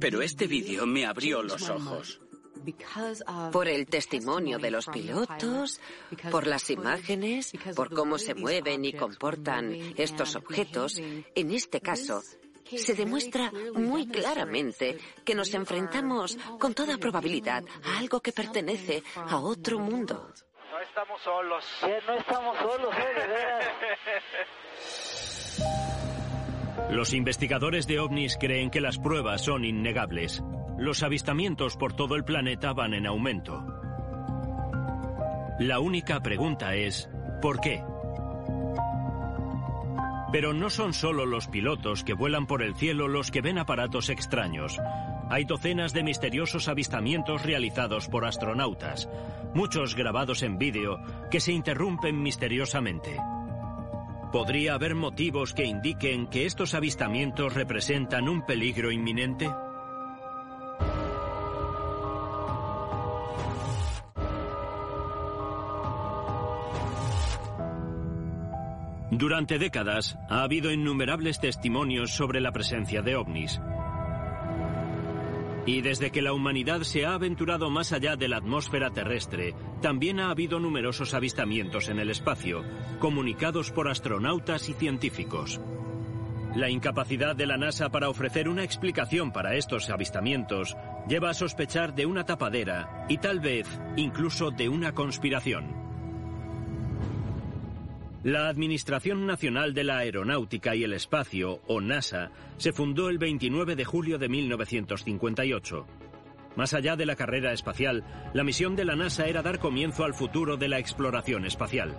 Pero 0.00 0.22
este 0.22 0.46
vídeo 0.46 0.86
me 0.86 1.04
abrió 1.04 1.42
los 1.42 1.68
ojos. 1.68 2.21
Por 3.52 3.68
el 3.68 3.86
testimonio 3.86 4.58
de 4.58 4.70
los 4.70 4.86
pilotos, 4.86 5.80
por 6.30 6.46
las 6.46 6.70
imágenes, 6.70 7.52
por 7.74 7.92
cómo 7.92 8.18
se 8.18 8.34
mueven 8.34 8.84
y 8.84 8.92
comportan 8.92 9.72
estos 9.96 10.36
objetos, 10.36 10.98
en 10.98 11.50
este 11.50 11.80
caso, 11.80 12.22
se 12.64 12.94
demuestra 12.94 13.50
muy 13.74 14.06
claramente 14.06 14.98
que 15.24 15.34
nos 15.34 15.52
enfrentamos 15.54 16.36
con 16.58 16.74
toda 16.74 16.96
probabilidad 16.98 17.64
a 17.84 17.98
algo 17.98 18.20
que 18.20 18.32
pertenece 18.32 19.02
a 19.14 19.38
otro 19.38 19.78
mundo. 19.78 20.32
No 20.70 20.80
estamos 20.80 21.20
solos. 21.22 21.64
no 22.06 22.14
estamos 22.14 22.58
solos, 22.58 22.94
¿eh? 22.96 23.62
Los 26.92 27.14
investigadores 27.14 27.86
de 27.86 28.00
ovnis 28.00 28.36
creen 28.38 28.68
que 28.68 28.82
las 28.82 28.98
pruebas 28.98 29.40
son 29.40 29.64
innegables. 29.64 30.44
Los 30.76 31.02
avistamientos 31.02 31.78
por 31.78 31.94
todo 31.94 32.16
el 32.16 32.24
planeta 32.24 32.74
van 32.74 32.92
en 32.92 33.06
aumento. 33.06 33.64
La 35.58 35.80
única 35.80 36.20
pregunta 36.20 36.74
es, 36.74 37.08
¿por 37.40 37.60
qué? 37.60 37.82
Pero 40.32 40.52
no 40.52 40.68
son 40.68 40.92
solo 40.92 41.24
los 41.24 41.48
pilotos 41.48 42.04
que 42.04 42.12
vuelan 42.12 42.46
por 42.46 42.62
el 42.62 42.74
cielo 42.74 43.08
los 43.08 43.30
que 43.30 43.40
ven 43.40 43.56
aparatos 43.56 44.10
extraños. 44.10 44.78
Hay 45.30 45.44
docenas 45.44 45.94
de 45.94 46.02
misteriosos 46.02 46.68
avistamientos 46.68 47.42
realizados 47.42 48.06
por 48.08 48.26
astronautas, 48.26 49.08
muchos 49.54 49.94
grabados 49.94 50.42
en 50.42 50.58
vídeo 50.58 51.00
que 51.30 51.40
se 51.40 51.52
interrumpen 51.52 52.22
misteriosamente. 52.22 53.16
¿Podría 54.32 54.72
haber 54.72 54.94
motivos 54.94 55.52
que 55.52 55.66
indiquen 55.66 56.26
que 56.26 56.46
estos 56.46 56.72
avistamientos 56.72 57.52
representan 57.52 58.30
un 58.30 58.46
peligro 58.46 58.90
inminente? 58.90 59.46
Durante 69.10 69.58
décadas 69.58 70.16
ha 70.30 70.42
habido 70.42 70.72
innumerables 70.72 71.38
testimonios 71.38 72.12
sobre 72.12 72.40
la 72.40 72.52
presencia 72.52 73.02
de 73.02 73.16
ovnis. 73.16 73.60
Y 75.64 75.80
desde 75.80 76.10
que 76.10 76.22
la 76.22 76.32
humanidad 76.32 76.82
se 76.82 77.06
ha 77.06 77.14
aventurado 77.14 77.70
más 77.70 77.92
allá 77.92 78.16
de 78.16 78.28
la 78.28 78.38
atmósfera 78.38 78.90
terrestre, 78.90 79.54
también 79.80 80.18
ha 80.18 80.30
habido 80.30 80.58
numerosos 80.58 81.14
avistamientos 81.14 81.88
en 81.88 82.00
el 82.00 82.10
espacio, 82.10 82.64
comunicados 82.98 83.70
por 83.70 83.88
astronautas 83.88 84.68
y 84.68 84.72
científicos. 84.72 85.60
La 86.56 86.68
incapacidad 86.68 87.34
de 87.34 87.46
la 87.46 87.56
NASA 87.56 87.90
para 87.90 88.10
ofrecer 88.10 88.48
una 88.48 88.64
explicación 88.64 89.32
para 89.32 89.54
estos 89.54 89.88
avistamientos 89.88 90.76
lleva 91.08 91.30
a 91.30 91.34
sospechar 91.34 91.94
de 91.94 92.06
una 92.06 92.24
tapadera 92.24 93.06
y 93.08 93.18
tal 93.18 93.40
vez 93.40 93.66
incluso 93.96 94.50
de 94.50 94.68
una 94.68 94.92
conspiración. 94.92 95.91
La 98.24 98.48
Administración 98.48 99.26
Nacional 99.26 99.74
de 99.74 99.82
la 99.82 99.98
Aeronáutica 99.98 100.76
y 100.76 100.84
el 100.84 100.92
Espacio, 100.92 101.60
o 101.66 101.80
NASA, 101.80 102.30
se 102.56 102.72
fundó 102.72 103.08
el 103.08 103.18
29 103.18 103.74
de 103.74 103.84
julio 103.84 104.16
de 104.16 104.28
1958. 104.28 105.86
Más 106.54 106.72
allá 106.72 106.94
de 106.94 107.04
la 107.04 107.16
carrera 107.16 107.52
espacial, 107.52 108.04
la 108.32 108.44
misión 108.44 108.76
de 108.76 108.84
la 108.84 108.94
NASA 108.94 109.26
era 109.26 109.42
dar 109.42 109.58
comienzo 109.58 110.04
al 110.04 110.14
futuro 110.14 110.56
de 110.56 110.68
la 110.68 110.78
exploración 110.78 111.46
espacial. 111.46 111.96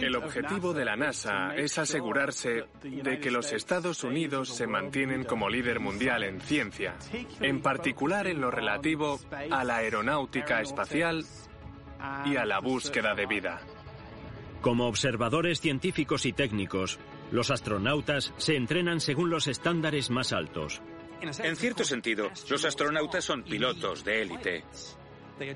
El 0.00 0.16
objetivo 0.16 0.72
de 0.72 0.84
la 0.86 0.96
NASA 0.96 1.54
es 1.54 1.76
asegurarse 1.76 2.64
de 2.82 3.18
que 3.18 3.30
los 3.30 3.52
Estados 3.52 4.02
Unidos 4.02 4.48
se 4.48 4.66
mantienen 4.66 5.24
como 5.24 5.50
líder 5.50 5.78
mundial 5.78 6.22
en 6.22 6.40
ciencia, 6.40 6.94
en 7.40 7.60
particular 7.60 8.28
en 8.28 8.40
lo 8.40 8.50
relativo 8.50 9.20
a 9.50 9.64
la 9.64 9.76
aeronáutica 9.76 10.62
espacial 10.62 11.24
y 12.24 12.36
a 12.36 12.46
la 12.46 12.60
búsqueda 12.60 13.14
de 13.14 13.26
vida. 13.26 13.60
Como 14.66 14.88
observadores 14.88 15.60
científicos 15.60 16.26
y 16.26 16.32
técnicos, 16.32 16.98
los 17.30 17.52
astronautas 17.52 18.34
se 18.36 18.56
entrenan 18.56 18.98
según 19.00 19.30
los 19.30 19.46
estándares 19.46 20.10
más 20.10 20.32
altos. 20.32 20.82
En 21.20 21.54
cierto 21.54 21.84
sentido, 21.84 22.32
los 22.50 22.64
astronautas 22.64 23.24
son 23.24 23.44
pilotos 23.44 24.02
de 24.02 24.22
élite. 24.22 24.64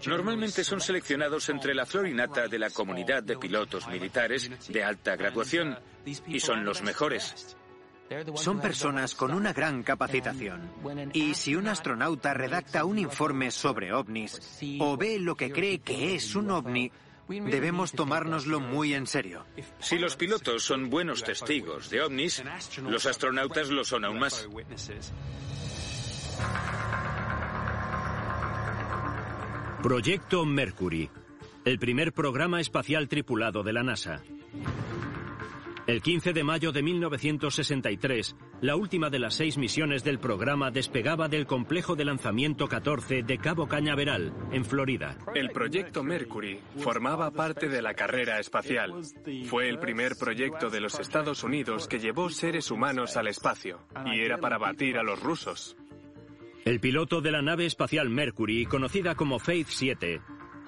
Normalmente 0.07 0.63
son 0.63 0.81
seleccionados 0.81 1.49
entre 1.49 1.75
la 1.75 1.87
florinata 1.87 2.47
de 2.47 2.61
la 2.61 2.71
comunidad 2.71 3.25
de 3.25 3.37
pilotos 3.37 3.89
militares 3.89 4.49
de 4.69 4.85
alta 4.85 5.17
graduación 5.17 5.77
y 6.05 6.39
son 6.39 6.65
los 6.65 6.81
mejores. 6.83 7.57
Son 8.37 8.61
personas 8.61 9.17
con 9.17 9.35
una 9.35 9.53
gran 9.53 9.83
capacitación. 9.83 10.71
Y 11.15 11.35
si 11.35 11.57
un 11.57 11.67
astronauta 11.67 12.33
redacta 12.33 12.85
un 12.85 13.01
informe 13.01 13.51
sobre 13.51 13.93
ovnis 13.93 14.41
o 14.79 14.97
ve 14.97 15.19
lo 15.19 15.35
que 15.35 15.51
cree 15.51 15.81
que 15.81 16.15
es 16.15 16.37
un 16.37 16.53
ovni, 16.53 16.93
debemos 17.39 17.93
tomárnoslo 17.93 18.61
muy 18.61 18.95
en 18.95 19.07
serio. 19.07 19.45
Si 19.79 19.99
los 19.99 20.17
pilotos 20.17 20.63
son 20.63 20.91
buenos 20.91 21.23
testigos 21.23 21.91
de 21.91 22.03
ovnis, 22.03 22.43
los 22.83 23.07
astronautas 23.07 23.71
lo 23.71 23.85
son 23.85 24.05
aún 24.05 24.19
más. 24.19 24.49
Proyecto 29.83 30.45
Mercury, 30.45 31.09
el 31.65 31.79
primer 31.79 32.13
programa 32.13 32.61
espacial 32.61 33.09
tripulado 33.09 33.63
de 33.63 33.73
la 33.73 33.83
NASA. 33.83 34.23
El 35.91 36.03
15 36.03 36.33
de 36.33 36.45
mayo 36.45 36.71
de 36.71 36.85
1963, 36.85 38.37
la 38.61 38.77
última 38.77 39.11
de 39.11 39.19
las 39.19 39.35
seis 39.35 39.59
misiones 39.59 40.05
del 40.05 40.21
programa 40.21 40.71
despegaba 40.71 41.27
del 41.27 41.49
complejo 41.49 41.97
de 41.97 42.05
lanzamiento 42.05 42.69
14 42.69 43.25
de 43.25 43.39
Cabo 43.39 43.67
Cañaveral, 43.67 44.33
en 44.53 44.65
Florida. 44.65 45.19
El 45.35 45.51
proyecto 45.51 46.05
Mercury 46.05 46.61
formaba 46.77 47.33
parte 47.33 47.69
de 47.69 47.83
la 47.83 47.95
carrera 47.95 48.39
espacial. 48.39 49.03
Fue 49.47 49.69
el 49.69 49.81
primer 49.81 50.15
proyecto 50.15 50.71
de 50.71 50.81
los 50.81 51.01
Estados 51.01 51.43
Unidos 51.43 51.89
que 51.89 51.99
llevó 51.99 52.31
seres 52.31 52.71
humanos 52.71 53.17
al 53.17 53.27
espacio, 53.27 53.81
y 54.07 54.21
era 54.21 54.39
para 54.39 54.59
batir 54.59 54.97
a 54.97 55.03
los 55.03 55.21
rusos. 55.21 55.77
El 56.65 56.79
piloto 56.79 57.21
de 57.21 57.33
la 57.33 57.43
nave 57.43 57.67
espacial 57.67 58.11
Mercury, 58.11 58.65
conocida 58.65 59.17
como 59.17 59.41
Faith 59.41 59.67
7, 59.69 60.21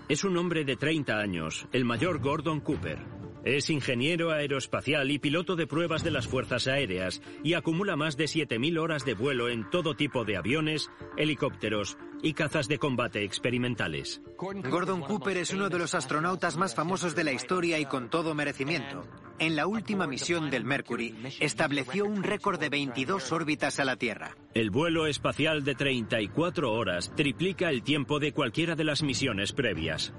es 0.09 0.25
un 0.25 0.37
hombre 0.37 0.65
de 0.65 0.75
30 0.75 1.17
años, 1.17 1.69
el 1.71 1.85
mayor 1.85 2.19
Gordon 2.19 2.59
Cooper. 2.59 2.99
Es 3.45 3.71
ingeniero 3.71 4.31
aeroespacial 4.31 5.11
y 5.11 5.19
piloto 5.19 5.57
de 5.57 5.67
pruebas 5.67 6.05
de 6.05 6.13
las 6.13 6.29
Fuerzas 6.29 6.69
Aéreas 6.69 7.21
y 7.43 7.55
acumula 7.55 7.97
más 7.97 8.17
de 8.17 8.27
7.000 8.27 8.79
horas 8.79 9.05
de 9.05 9.15
vuelo 9.15 9.49
en 9.49 9.69
todo 9.69 9.95
tipo 9.95 10.25
de 10.25 10.37
aviones, 10.37 10.91
helicópteros 11.17 11.99
y 12.23 12.35
cazas 12.35 12.69
de 12.69 12.79
combate 12.79 13.25
experimentales. 13.25 14.23
Gordon 14.39 15.01
Cooper 15.01 15.39
es 15.39 15.53
uno 15.53 15.69
de 15.69 15.79
los 15.79 15.95
astronautas 15.95 16.57
más 16.57 16.77
famosos 16.77 17.17
de 17.17 17.25
la 17.25 17.33
historia 17.33 17.81
y 17.81 17.87
con 17.87 18.11
todo 18.11 18.33
merecimiento. 18.35 19.05
En 19.41 19.57
la 19.57 19.67
última 19.67 20.07
misión 20.07 20.49
del 20.49 20.65
Mercury 20.65 21.17
estableció 21.41 22.05
un 22.05 22.23
récord 22.23 22.61
de 22.61 22.69
22 22.69 23.33
órbitas 23.33 23.81
a 23.81 23.85
la 23.85 23.97
Tierra. 23.97 24.37
El 24.55 24.71
vuelo 24.71 25.09
espacial 25.09 25.65
de 25.65 25.75
34 25.75 26.73
horas 26.73 27.13
triplica 27.17 27.71
el 27.71 27.83
tiempo 27.83 28.21
de 28.21 28.33
cualquiera 28.33 28.77
de 28.77 28.85
las 28.85 29.03
misiones 29.03 29.53
previas. 29.53 30.13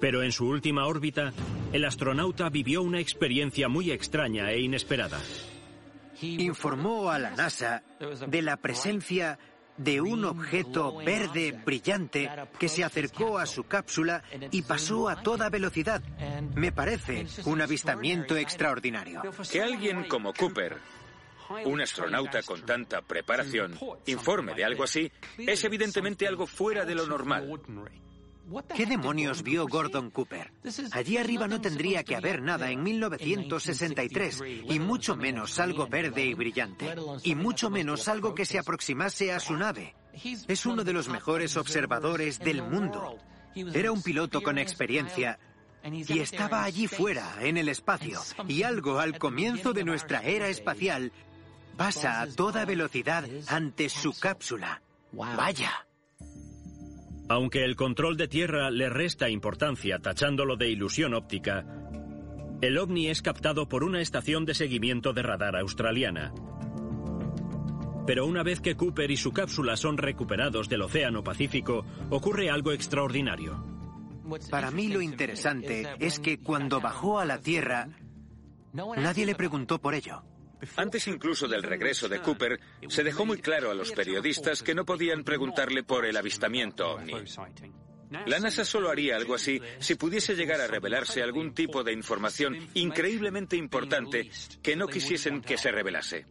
Pero 0.00 0.22
en 0.22 0.32
su 0.32 0.46
última 0.46 0.86
órbita, 0.86 1.32
el 1.72 1.84
astronauta 1.84 2.48
vivió 2.48 2.82
una 2.82 3.00
experiencia 3.00 3.68
muy 3.68 3.90
extraña 3.90 4.50
e 4.50 4.60
inesperada. 4.60 5.20
Informó 6.22 7.10
a 7.10 7.18
la 7.18 7.30
NASA 7.30 7.82
de 8.26 8.42
la 8.42 8.56
presencia 8.56 9.38
de 9.76 10.00
un 10.00 10.26
objeto 10.26 10.98
verde 10.98 11.58
brillante 11.64 12.30
que 12.58 12.68
se 12.68 12.84
acercó 12.84 13.38
a 13.38 13.46
su 13.46 13.64
cápsula 13.64 14.22
y 14.50 14.62
pasó 14.62 15.08
a 15.08 15.22
toda 15.22 15.48
velocidad. 15.48 16.02
Me 16.54 16.72
parece 16.72 17.26
un 17.46 17.62
avistamiento 17.62 18.36
extraordinario. 18.36 19.22
Que 19.50 19.62
alguien 19.62 20.04
como 20.04 20.34
Cooper, 20.34 20.76
un 21.64 21.80
astronauta 21.80 22.42
con 22.42 22.60
tanta 22.66 23.00
preparación, 23.00 23.78
informe 24.06 24.54
de 24.54 24.64
algo 24.64 24.84
así, 24.84 25.10
es 25.38 25.64
evidentemente 25.64 26.26
algo 26.26 26.46
fuera 26.46 26.84
de 26.84 26.94
lo 26.94 27.06
normal. 27.06 27.60
¿Qué 28.74 28.86
demonios 28.86 29.42
vio 29.42 29.66
Gordon 29.66 30.10
Cooper? 30.10 30.52
Allí 30.92 31.16
arriba 31.16 31.46
no 31.46 31.60
tendría 31.60 32.02
que 32.04 32.16
haber 32.16 32.42
nada 32.42 32.70
en 32.70 32.82
1963, 32.82 34.42
y 34.68 34.78
mucho 34.78 35.16
menos 35.16 35.58
algo 35.58 35.86
verde 35.86 36.24
y 36.24 36.34
brillante, 36.34 36.94
y 37.22 37.34
mucho 37.34 37.70
menos 37.70 38.08
algo 38.08 38.34
que 38.34 38.46
se 38.46 38.58
aproximase 38.58 39.32
a 39.32 39.40
su 39.40 39.56
nave. 39.56 39.94
Es 40.48 40.66
uno 40.66 40.84
de 40.84 40.92
los 40.92 41.08
mejores 41.08 41.56
observadores 41.56 42.38
del 42.38 42.62
mundo. 42.62 43.16
Era 43.54 43.92
un 43.92 44.02
piloto 44.02 44.42
con 44.42 44.58
experiencia 44.58 45.38
y 45.84 46.18
estaba 46.18 46.64
allí 46.64 46.86
fuera, 46.86 47.36
en 47.40 47.56
el 47.56 47.68
espacio, 47.68 48.20
y 48.48 48.62
algo 48.62 48.98
al 48.98 49.18
comienzo 49.18 49.72
de 49.72 49.84
nuestra 49.84 50.22
era 50.22 50.48
espacial 50.48 51.12
pasa 51.76 52.20
a 52.20 52.26
toda 52.26 52.64
velocidad 52.64 53.24
ante 53.48 53.88
su 53.88 54.12
cápsula. 54.18 54.82
Vaya. 55.12 55.86
Aunque 57.30 57.64
el 57.64 57.76
control 57.76 58.16
de 58.16 58.26
tierra 58.26 58.72
le 58.72 58.90
resta 58.90 59.30
importancia 59.30 60.00
tachándolo 60.00 60.56
de 60.56 60.68
ilusión 60.68 61.14
óptica, 61.14 61.64
el 62.60 62.76
ovni 62.76 63.06
es 63.06 63.22
captado 63.22 63.68
por 63.68 63.84
una 63.84 64.00
estación 64.00 64.44
de 64.44 64.52
seguimiento 64.52 65.12
de 65.12 65.22
radar 65.22 65.54
australiana. 65.54 66.34
Pero 68.04 68.26
una 68.26 68.42
vez 68.42 68.60
que 68.60 68.74
Cooper 68.74 69.12
y 69.12 69.16
su 69.16 69.30
cápsula 69.30 69.76
son 69.76 69.96
recuperados 69.96 70.68
del 70.68 70.82
Océano 70.82 71.22
Pacífico, 71.22 71.86
ocurre 72.10 72.50
algo 72.50 72.72
extraordinario. 72.72 73.64
Para 74.50 74.72
mí 74.72 74.88
lo 74.88 75.00
interesante 75.00 75.86
es 76.00 76.18
que 76.18 76.40
cuando 76.40 76.80
bajó 76.80 77.20
a 77.20 77.24
la 77.24 77.38
Tierra, 77.38 77.90
nadie 78.72 79.24
le 79.24 79.36
preguntó 79.36 79.78
por 79.78 79.94
ello. 79.94 80.24
Antes 80.76 81.06
incluso 81.08 81.48
del 81.48 81.62
regreso 81.62 82.08
de 82.08 82.20
Cooper, 82.20 82.60
se 82.88 83.02
dejó 83.02 83.26
muy 83.26 83.38
claro 83.38 83.70
a 83.70 83.74
los 83.74 83.92
periodistas 83.92 84.62
que 84.62 84.74
no 84.74 84.84
podían 84.84 85.24
preguntarle 85.24 85.82
por 85.82 86.04
el 86.04 86.16
avistamiento 86.16 86.94
ovni. 86.94 87.14
La 88.26 88.40
NASA 88.40 88.64
solo 88.64 88.90
haría 88.90 89.16
algo 89.16 89.36
así 89.36 89.60
si 89.78 89.94
pudiese 89.94 90.34
llegar 90.34 90.60
a 90.60 90.66
revelarse 90.66 91.22
algún 91.22 91.54
tipo 91.54 91.84
de 91.84 91.92
información 91.92 92.56
increíblemente 92.74 93.56
importante 93.56 94.28
que 94.62 94.74
no 94.74 94.88
quisiesen 94.88 95.40
que 95.42 95.56
se 95.56 95.70
revelase. 95.70 96.26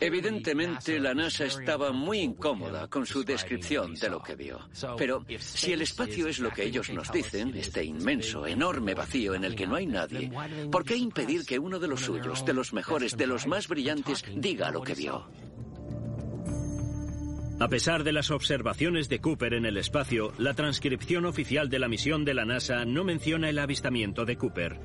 Evidentemente, 0.00 0.98
la 1.00 1.14
NASA 1.14 1.44
estaba 1.44 1.92
muy 1.92 2.18
incómoda 2.18 2.88
con 2.88 3.06
su 3.06 3.24
descripción 3.24 3.94
de 3.94 4.10
lo 4.10 4.22
que 4.22 4.34
vio. 4.34 4.60
Pero 4.96 5.24
si 5.38 5.72
el 5.72 5.82
espacio 5.82 6.28
es 6.28 6.38
lo 6.38 6.50
que 6.50 6.64
ellos 6.64 6.90
nos 6.90 7.10
dicen, 7.10 7.54
este 7.56 7.84
inmenso, 7.84 8.46
enorme 8.46 8.94
vacío 8.94 9.34
en 9.34 9.44
el 9.44 9.54
que 9.54 9.66
no 9.66 9.76
hay 9.76 9.86
nadie, 9.86 10.30
¿por 10.70 10.84
qué 10.84 10.96
impedir 10.96 11.44
que 11.44 11.58
uno 11.58 11.78
de 11.78 11.88
los 11.88 12.00
suyos, 12.00 12.44
de 12.44 12.52
los 12.52 12.72
mejores, 12.72 13.16
de 13.16 13.26
los 13.26 13.46
más 13.46 13.68
brillantes, 13.68 14.24
diga 14.36 14.70
lo 14.70 14.82
que 14.82 14.94
vio? 14.94 15.26
A 17.60 17.68
pesar 17.68 18.02
de 18.02 18.12
las 18.12 18.32
observaciones 18.32 19.08
de 19.08 19.20
Cooper 19.20 19.54
en 19.54 19.64
el 19.64 19.76
espacio, 19.76 20.32
la 20.38 20.54
transcripción 20.54 21.24
oficial 21.24 21.70
de 21.70 21.78
la 21.78 21.88
misión 21.88 22.24
de 22.24 22.34
la 22.34 22.44
NASA 22.44 22.84
no 22.84 23.04
menciona 23.04 23.48
el 23.48 23.60
avistamiento 23.60 24.24
de 24.24 24.36
Cooper. 24.36 24.80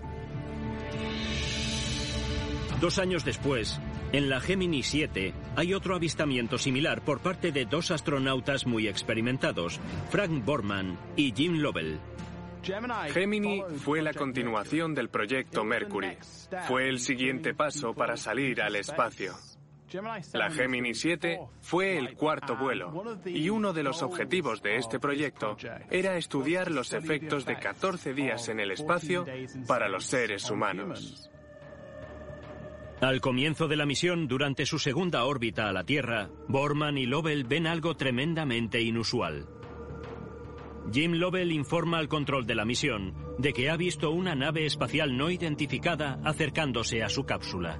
Dos 2.80 3.00
años 3.00 3.26
después, 3.26 3.82
en 4.12 4.30
la 4.30 4.40
Gemini 4.40 4.84
7 4.84 5.34
hay 5.56 5.74
otro 5.74 5.96
avistamiento 5.96 6.58
similar 6.58 7.02
por 7.02 7.20
parte 7.20 7.52
de 7.52 7.66
dos 7.66 7.92
astronautas 7.92 8.66
muy 8.66 8.88
experimentados, 8.88 9.80
Frank 10.10 10.44
Borman 10.44 10.98
y 11.16 11.32
Jim 11.34 11.60
Lovell. 11.60 12.00
Gemini 13.14 13.64
fue 13.78 14.02
la 14.02 14.14
continuación 14.14 14.94
del 14.94 15.10
proyecto 15.10 15.64
Mercury. 15.64 16.18
Fue 16.68 16.90
el 16.90 17.00
siguiente 17.00 17.54
paso 17.54 17.94
para 17.94 18.18
salir 18.18 18.62
al 18.62 18.76
espacio. 18.76 19.34
La 20.34 20.52
Gemini 20.52 20.94
7 20.94 21.40
fue 21.62 21.98
el 21.98 22.16
cuarto 22.16 22.56
vuelo 22.56 23.18
y 23.26 23.50
uno 23.50 23.74
de 23.74 23.84
los 23.84 24.04
objetivos 24.04 24.62
de 24.62 24.76
este 24.76 25.00
proyecto 25.00 25.58
era 25.90 26.16
estudiar 26.16 26.70
los 26.70 26.94
efectos 26.94 27.46
de 27.46 27.58
14 27.58 28.14
días 28.14 28.50
en 28.50 28.60
el 28.60 28.72
espacio 28.72 29.26
para 29.68 29.90
los 29.90 30.06
seres 30.06 30.50
humanos. 30.52 31.30
Al 33.02 33.22
comienzo 33.22 33.70
de 33.70 33.78
la 33.78 33.86
misión, 33.86 34.28
durante 34.28 34.66
su 34.66 34.78
segunda 34.78 35.24
órbita 35.24 35.70
a 35.70 35.72
la 35.72 35.86
Tierra, 35.86 36.28
Borman 36.50 36.98
y 36.98 37.06
Lovell 37.06 37.46
ven 37.46 37.66
algo 37.66 37.96
tremendamente 37.96 38.82
inusual. 38.82 39.48
Jim 40.92 41.14
Lovell 41.14 41.54
informa 41.54 41.98
al 41.98 42.10
control 42.10 42.46
de 42.46 42.56
la 42.56 42.66
misión 42.66 43.14
de 43.38 43.54
que 43.54 43.70
ha 43.70 43.78
visto 43.78 44.12
una 44.12 44.36
nave 44.36 44.66
espacial 44.66 45.16
no 45.16 45.30
identificada 45.30 46.20
acercándose 46.26 47.02
a 47.02 47.08
su 47.08 47.26
cápsula. 47.26 47.80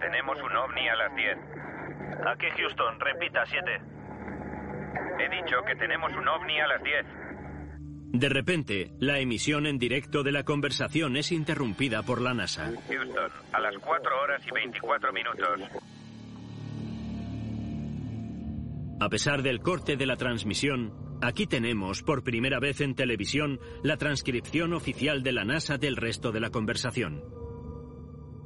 Tenemos 0.00 0.38
un 0.42 0.56
ovni 0.56 0.88
a 0.88 0.96
las 0.96 1.14
10. 1.14 1.38
Aquí 2.26 2.46
Houston, 2.56 2.98
repita 2.98 3.46
7. 3.46 3.80
He 5.20 5.28
dicho 5.28 5.56
que 5.64 5.76
tenemos 5.76 6.12
un 6.14 6.26
ovni 6.26 6.58
a 6.58 6.66
las 6.66 6.82
10. 6.82 7.06
De 8.12 8.28
repente, 8.28 8.90
la 8.98 9.20
emisión 9.20 9.66
en 9.66 9.78
directo 9.78 10.24
de 10.24 10.32
la 10.32 10.42
conversación 10.42 11.16
es 11.16 11.30
interrumpida 11.30 12.02
por 12.02 12.20
la 12.20 12.34
NASA. 12.34 12.72
Houston, 12.88 13.30
a 13.52 13.60
las 13.60 13.74
4 13.78 14.20
horas 14.20 14.42
y 14.46 14.50
24 14.50 15.12
minutos. 15.12 15.60
A 19.00 19.08
pesar 19.08 19.42
del 19.42 19.60
corte 19.60 19.96
de 19.96 20.06
la 20.06 20.16
transmisión, 20.16 20.92
aquí 21.22 21.46
tenemos, 21.46 22.02
por 22.02 22.24
primera 22.24 22.58
vez 22.58 22.80
en 22.80 22.96
televisión, 22.96 23.60
la 23.84 23.96
transcripción 23.96 24.74
oficial 24.74 25.22
de 25.22 25.32
la 25.32 25.44
NASA 25.44 25.78
del 25.78 25.96
resto 25.96 26.32
de 26.32 26.40
la 26.40 26.50
conversación. 26.50 27.22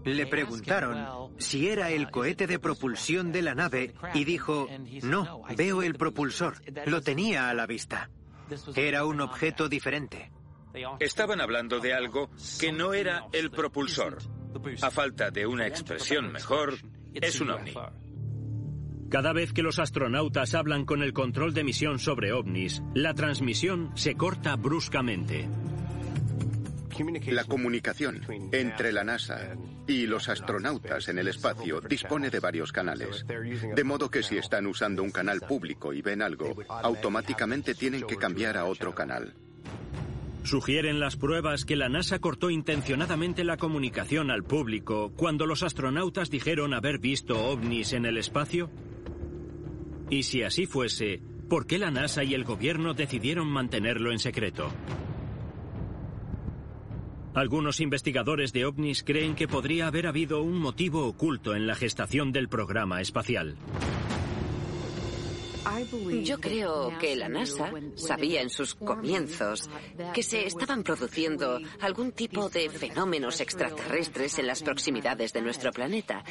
Le 0.05 0.27
preguntaron 0.27 1.33
si 1.39 1.69
era 1.69 1.91
el 1.91 2.11
cohete 2.11 2.47
de 2.47 2.59
propulsión 2.59 3.33
de 3.33 3.41
la 3.41 3.55
nave 3.55 3.95
y 4.13 4.25
dijo, 4.25 4.69
no, 5.03 5.43
veo 5.57 5.83
el 5.83 5.95
propulsor, 5.95 6.57
lo 6.85 7.01
tenía 7.01 7.49
a 7.49 7.55
la 7.55 7.67
vista. 7.67 8.11
Era 8.75 9.05
un 9.05 9.21
objeto 9.21 9.69
diferente. 9.69 10.31
Estaban 10.99 11.41
hablando 11.41 11.79
de 11.81 11.95
algo 11.95 12.31
que 12.59 12.73
no 12.73 12.95
era 12.95 13.27
el 13.33 13.51
propulsor. 13.51 14.19
A 14.83 14.91
falta 14.91 15.31
de 15.31 15.47
una 15.47 15.67
expresión 15.67 16.33
mejor, 16.33 16.75
es 17.15 17.41
un 17.41 17.51
ovni. 17.51 17.75
Cada 19.11 19.33
vez 19.33 19.53
que 19.53 19.63
los 19.63 19.79
astronautas 19.79 20.55
hablan 20.55 20.85
con 20.85 21.03
el 21.03 21.13
control 21.13 21.55
de 21.55 21.63
misión 21.63 21.99
sobre 21.99 22.33
ovnis, 22.33 22.83
la 22.95 23.15
transmisión 23.15 23.93
se 23.95 24.17
corta 24.17 24.57
bruscamente. 24.57 25.49
La 27.27 27.45
comunicación 27.45 28.23
entre 28.53 28.93
la 28.93 29.05
NASA 29.05 29.57
y 29.87 30.07
los 30.07 30.29
astronautas 30.29 31.09
en 31.09 31.19
el 31.19 31.29
espacio 31.29 31.81
dispone 31.81 32.31
de 32.31 32.41
varios 32.41 32.73
canales. 32.73 33.25
De 33.27 33.85
modo 33.85 34.11
que 34.11 34.23
si 34.23 34.37
están 34.37 34.67
usando 34.67 35.03
un 35.03 35.11
canal 35.11 35.41
público 35.41 35.93
y 35.93 36.03
ven 36.03 36.23
algo, 36.23 36.55
automáticamente 36.69 37.75
tienen 37.75 38.03
que 38.03 38.17
cambiar 38.17 38.57
a 38.57 38.67
otro 38.67 38.95
canal. 38.95 39.35
Sugieren 40.45 41.01
las 41.01 41.17
pruebas 41.17 41.65
que 41.65 41.75
la 41.75 41.89
NASA 41.89 42.19
cortó 42.19 42.51
intencionadamente 42.51 43.45
la 43.45 43.57
comunicación 43.57 44.31
al 44.31 44.45
público 44.45 45.11
cuando 45.17 45.47
los 45.47 45.63
astronautas 45.63 46.29
dijeron 46.29 46.75
haber 46.75 46.99
visto 46.99 47.47
ovnis 47.47 47.95
en 47.95 48.05
el 48.05 48.19
espacio. 48.19 48.71
Y 50.11 50.25
si 50.25 50.43
así 50.43 50.67
fuese, 50.67 51.23
¿por 51.49 51.67
qué 51.67 51.79
la 51.79 51.91
NASA 51.91 52.25
y 52.25 52.35
el 52.35 52.45
gobierno 52.45 52.93
decidieron 52.93 53.49
mantenerlo 53.49 54.13
en 54.13 54.19
secreto? 54.19 54.71
Algunos 57.35 57.81
investigadores 57.81 58.53
de 58.53 58.65
ovnis 58.65 59.03
creen 59.03 59.35
que 59.35 59.49
podría 59.49 59.89
haber 59.89 60.07
habido 60.07 60.41
un 60.41 60.57
motivo 60.57 61.07
oculto 61.07 61.57
en 61.57 61.67
la 61.67 61.75
gestación 61.75 62.31
del 62.31 62.49
programa 62.49 63.01
espacial. 63.01 63.57
Yo 66.23 66.39
creo 66.39 66.97
que 67.01 67.17
la 67.17 67.29
NASA 67.29 67.73
sabía 67.97 68.41
en 68.41 68.51
sus 68.51 68.77
comienzos 68.77 69.69
que 70.13 70.23
se 70.23 70.47
estaban 70.47 70.85
produciendo 70.85 71.59
algún 71.81 72.13
tipo 72.13 72.49
de 72.49 72.69
fenómenos 72.71 73.41
extraterrestres 73.41 74.39
en 74.39 74.47
las 74.47 74.63
proximidades 74.63 75.33
de 75.33 75.43
nuestro 75.43 75.73
planeta. 75.73 76.23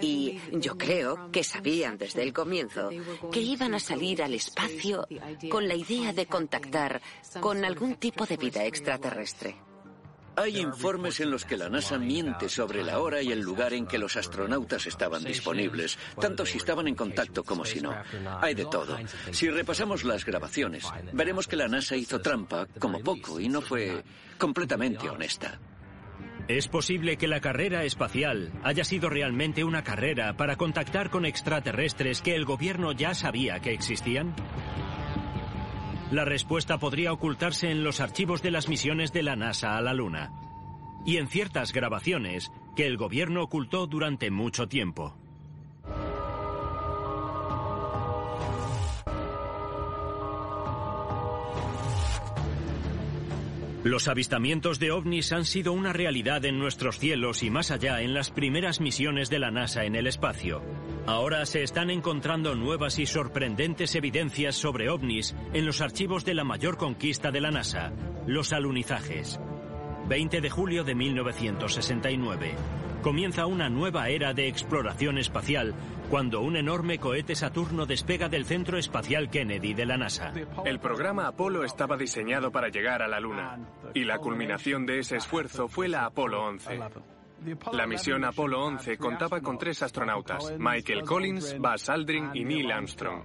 Y 0.00 0.38
yo 0.52 0.78
creo 0.78 1.32
que 1.32 1.42
sabían 1.42 1.98
desde 1.98 2.22
el 2.22 2.32
comienzo 2.32 2.90
que 3.32 3.40
iban 3.40 3.74
a 3.74 3.80
salir 3.80 4.22
al 4.22 4.34
espacio 4.34 5.08
con 5.50 5.66
la 5.66 5.74
idea 5.74 6.12
de 6.12 6.26
contactar 6.26 7.00
con 7.40 7.64
algún 7.64 7.96
tipo 7.96 8.26
de 8.26 8.36
vida 8.36 8.64
extraterrestre. 8.64 9.65
Hay 10.36 10.58
informes 10.58 11.20
en 11.20 11.30
los 11.30 11.44
que 11.44 11.56
la 11.56 11.70
NASA 11.70 11.98
miente 11.98 12.48
sobre 12.48 12.84
la 12.84 12.98
hora 12.98 13.22
y 13.22 13.32
el 13.32 13.40
lugar 13.40 13.72
en 13.72 13.86
que 13.86 13.98
los 13.98 14.16
astronautas 14.16 14.86
estaban 14.86 15.24
disponibles, 15.24 15.98
tanto 16.20 16.44
si 16.44 16.58
estaban 16.58 16.86
en 16.88 16.94
contacto 16.94 17.42
como 17.42 17.64
si 17.64 17.80
no. 17.80 17.94
Hay 18.42 18.54
de 18.54 18.66
todo. 18.66 18.98
Si 19.30 19.48
repasamos 19.48 20.04
las 20.04 20.24
grabaciones, 20.24 20.84
veremos 21.12 21.48
que 21.48 21.56
la 21.56 21.68
NASA 21.68 21.96
hizo 21.96 22.20
trampa 22.20 22.66
como 22.78 23.00
poco 23.00 23.40
y 23.40 23.48
no 23.48 23.62
fue 23.62 24.04
completamente 24.38 25.08
honesta. 25.08 25.58
¿Es 26.48 26.68
posible 26.68 27.16
que 27.16 27.26
la 27.26 27.40
carrera 27.40 27.82
espacial 27.82 28.52
haya 28.62 28.84
sido 28.84 29.08
realmente 29.08 29.64
una 29.64 29.82
carrera 29.82 30.36
para 30.36 30.56
contactar 30.56 31.10
con 31.10 31.24
extraterrestres 31.26 32.22
que 32.22 32.36
el 32.36 32.44
gobierno 32.44 32.92
ya 32.92 33.14
sabía 33.14 33.58
que 33.58 33.72
existían? 33.72 34.34
La 36.10 36.24
respuesta 36.24 36.78
podría 36.78 37.12
ocultarse 37.12 37.70
en 37.70 37.82
los 37.82 38.00
archivos 38.00 38.40
de 38.40 38.52
las 38.52 38.68
misiones 38.68 39.12
de 39.12 39.24
la 39.24 39.34
NASA 39.34 39.76
a 39.76 39.80
la 39.80 39.92
Luna 39.92 40.30
y 41.04 41.16
en 41.16 41.28
ciertas 41.28 41.72
grabaciones 41.72 42.50
que 42.76 42.86
el 42.86 42.96
gobierno 42.96 43.42
ocultó 43.42 43.86
durante 43.86 44.30
mucho 44.30 44.68
tiempo. 44.68 45.16
Los 53.82 54.08
avistamientos 54.08 54.80
de 54.80 54.90
ovnis 54.90 55.32
han 55.32 55.44
sido 55.44 55.72
una 55.72 55.92
realidad 55.92 56.44
en 56.44 56.58
nuestros 56.58 56.98
cielos 56.98 57.44
y 57.44 57.50
más 57.50 57.70
allá 57.70 58.02
en 58.02 58.14
las 58.14 58.32
primeras 58.32 58.80
misiones 58.80 59.30
de 59.30 59.38
la 59.38 59.52
NASA 59.52 59.84
en 59.84 59.94
el 59.94 60.08
espacio. 60.08 60.60
Ahora 61.06 61.46
se 61.46 61.62
están 61.62 61.90
encontrando 61.90 62.56
nuevas 62.56 62.98
y 62.98 63.06
sorprendentes 63.06 63.94
evidencias 63.94 64.56
sobre 64.56 64.90
ovnis 64.90 65.36
en 65.52 65.64
los 65.64 65.80
archivos 65.80 66.24
de 66.24 66.34
la 66.34 66.42
mayor 66.42 66.76
conquista 66.76 67.30
de 67.30 67.40
la 67.40 67.52
NASA, 67.52 67.92
los 68.26 68.52
alunizajes. 68.52 69.38
20 70.08 70.40
de 70.40 70.50
julio 70.50 70.82
de 70.82 70.96
1969. 70.96 72.54
Comienza 73.02 73.46
una 73.46 73.68
nueva 73.68 74.08
era 74.08 74.34
de 74.34 74.48
exploración 74.48 75.18
espacial 75.18 75.74
cuando 76.10 76.40
un 76.40 76.56
enorme 76.56 76.98
cohete 76.98 77.36
Saturno 77.36 77.86
despega 77.86 78.28
del 78.28 78.44
Centro 78.44 78.76
Espacial 78.76 79.30
Kennedy 79.30 79.74
de 79.74 79.86
la 79.86 79.96
NASA. 79.96 80.32
El 80.64 80.80
programa 80.80 81.28
Apolo 81.28 81.62
estaba 81.62 81.96
diseñado 81.96 82.50
para 82.50 82.68
llegar 82.68 83.02
a 83.02 83.06
la 83.06 83.20
Luna 83.20 83.60
y 83.94 84.02
la 84.02 84.18
culminación 84.18 84.86
de 84.86 84.98
ese 84.98 85.16
esfuerzo 85.16 85.68
fue 85.68 85.86
la 85.86 86.04
Apolo 86.04 86.44
11. 86.44 86.80
La 87.72 87.86
misión 87.86 88.24
Apolo 88.24 88.64
11 88.64 88.96
contaba 88.96 89.40
con 89.40 89.58
tres 89.58 89.82
astronautas, 89.82 90.54
Michael 90.58 91.02
Collins, 91.02 91.56
Buzz 91.58 91.88
Aldrin 91.88 92.30
y 92.34 92.44
Neil 92.44 92.72
Armstrong. 92.72 93.22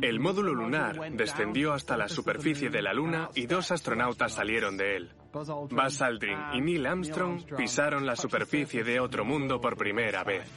El 0.00 0.20
módulo 0.20 0.54
lunar 0.54 1.10
descendió 1.12 1.72
hasta 1.72 1.96
la 1.96 2.08
superficie 2.08 2.70
de 2.70 2.82
la 2.82 2.92
Luna 2.92 3.30
y 3.34 3.46
dos 3.46 3.70
astronautas 3.72 4.34
salieron 4.34 4.76
de 4.76 4.96
él. 4.96 5.12
Buzz 5.32 6.02
Aldrin 6.02 6.38
y 6.54 6.60
Neil 6.60 6.86
Armstrong 6.86 7.42
pisaron 7.56 8.06
la 8.06 8.16
superficie 8.16 8.84
de 8.84 9.00
otro 9.00 9.24
mundo 9.24 9.60
por 9.60 9.76
primera 9.76 10.22
vez. 10.22 10.48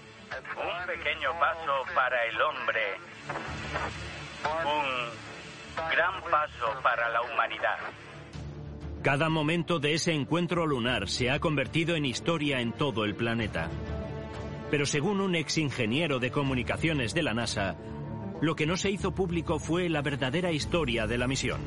Un 0.55 0.87
pequeño 0.87 1.31
paso 1.39 1.95
para 1.95 2.25
el 2.25 2.41
hombre. 2.41 2.81
Un 4.65 5.89
gran 5.89 6.21
paso 6.29 6.81
para 6.83 7.09
la 7.09 7.21
humanidad. 7.21 7.77
Cada 9.09 9.27
momento 9.27 9.79
de 9.79 9.95
ese 9.95 10.13
encuentro 10.13 10.67
lunar 10.67 11.09
se 11.09 11.31
ha 11.31 11.39
convertido 11.39 11.95
en 11.95 12.05
historia 12.05 12.61
en 12.61 12.73
todo 12.73 13.05
el 13.05 13.15
planeta. 13.15 13.67
Pero 14.69 14.85
según 14.85 15.19
un 15.19 15.33
ex 15.33 15.57
ingeniero 15.57 16.19
de 16.19 16.29
comunicaciones 16.29 17.15
de 17.15 17.23
la 17.23 17.33
NASA, 17.33 17.75
lo 18.39 18.55
que 18.55 18.67
no 18.67 18.77
se 18.77 18.91
hizo 18.91 19.15
público 19.15 19.57
fue 19.57 19.89
la 19.89 20.03
verdadera 20.03 20.51
historia 20.51 21.07
de 21.07 21.17
la 21.17 21.27
misión. 21.27 21.59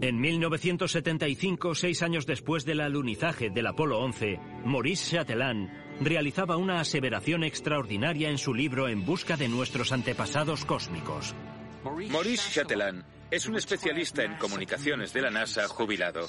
En 0.00 0.20
1975, 0.20 1.74
seis 1.74 2.04
años 2.04 2.24
después 2.24 2.64
del 2.64 2.80
alunizaje 2.80 3.50
del 3.50 3.66
Apolo 3.66 3.98
11, 3.98 4.38
Maurice 4.64 5.16
Chatelain 5.16 5.68
realizaba 6.02 6.56
una 6.56 6.78
aseveración 6.78 7.42
extraordinaria 7.42 8.30
en 8.30 8.38
su 8.38 8.54
libro 8.54 8.86
En 8.86 9.04
busca 9.04 9.36
de 9.36 9.48
nuestros 9.48 9.90
antepasados 9.90 10.64
cósmicos. 10.64 11.34
Maurice 11.82 12.52
Chatelain 12.52 13.15
es 13.30 13.46
un 13.46 13.56
especialista 13.56 14.22
en 14.22 14.36
comunicaciones 14.36 15.12
de 15.12 15.22
la 15.22 15.30
NASA 15.30 15.66
jubilado. 15.68 16.28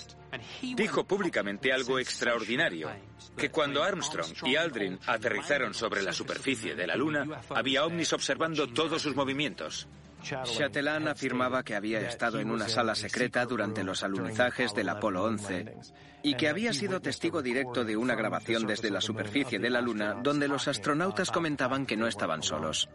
Dijo 0.62 1.06
públicamente 1.06 1.72
algo 1.72 2.00
extraordinario, 2.00 2.90
que 3.36 3.50
cuando 3.50 3.84
Armstrong 3.84 4.34
y 4.46 4.56
Aldrin 4.56 5.00
aterrizaron 5.06 5.74
sobre 5.74 6.02
la 6.02 6.14
superficie 6.14 6.76
de 6.76 6.88
la 6.88 6.96
Luna, 6.96 7.42
había 7.50 7.86
ovnis 7.86 8.14
observando 8.14 8.68
todos 8.68 9.02
sus 9.02 9.16
movimientos. 9.16 9.88
Chatelain 10.24 11.08
afirmaba 11.08 11.64
que 11.64 11.76
había 11.76 12.02
estado 12.02 12.40
en 12.40 12.50
una 12.50 12.68
sala 12.68 12.96
secreta 12.96 13.46
durante 13.46 13.84
los 13.84 14.04
alunizajes 14.04 14.74
del 14.74 14.90
Apolo 14.90 15.24
11 15.24 15.76
y 16.24 16.34
que 16.34 16.50
había 16.50 16.74
sido 16.74 17.00
testigo 17.00 17.42
directo 17.42 17.86
de 17.86 17.96
una 17.96 18.16
grabación 18.16 18.66
desde 18.66 18.90
la 18.90 19.00
superficie 19.00 19.60
de 19.60 19.70
la 19.70 19.80
Luna 19.80 20.16
donde 20.22 20.48
los 20.48 20.68
astronautas 20.68 21.32
comentaban 21.32 21.86
que 21.86 21.96
no 21.96 22.08
estaban 22.08 22.44
solos. 22.44 22.90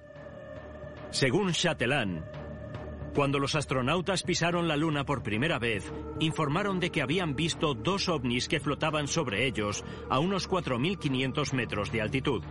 Según 1.11 1.53
Chatelain, 1.53 2.25
cuando 3.14 3.38
los 3.38 3.55
astronautas 3.55 4.22
pisaron 4.22 4.68
la 4.68 4.77
Luna 4.77 5.05
por 5.05 5.22
primera 5.22 5.59
vez, 5.59 5.92
informaron 6.20 6.81
de 6.81 6.90
que 6.90 7.03
habían 7.03 7.35
visto 7.37 7.75
dos 7.75 8.09
ovnis 8.09 8.48
que 8.48 8.61
flotaban 8.61 9.07
sobre 9.07 9.46
ellos 9.46 9.85
a 10.09 10.18
unos 10.18 10.48
4.500 10.48 11.53
metros 11.53 11.92
de 11.92 12.01
altitud. 12.01 12.42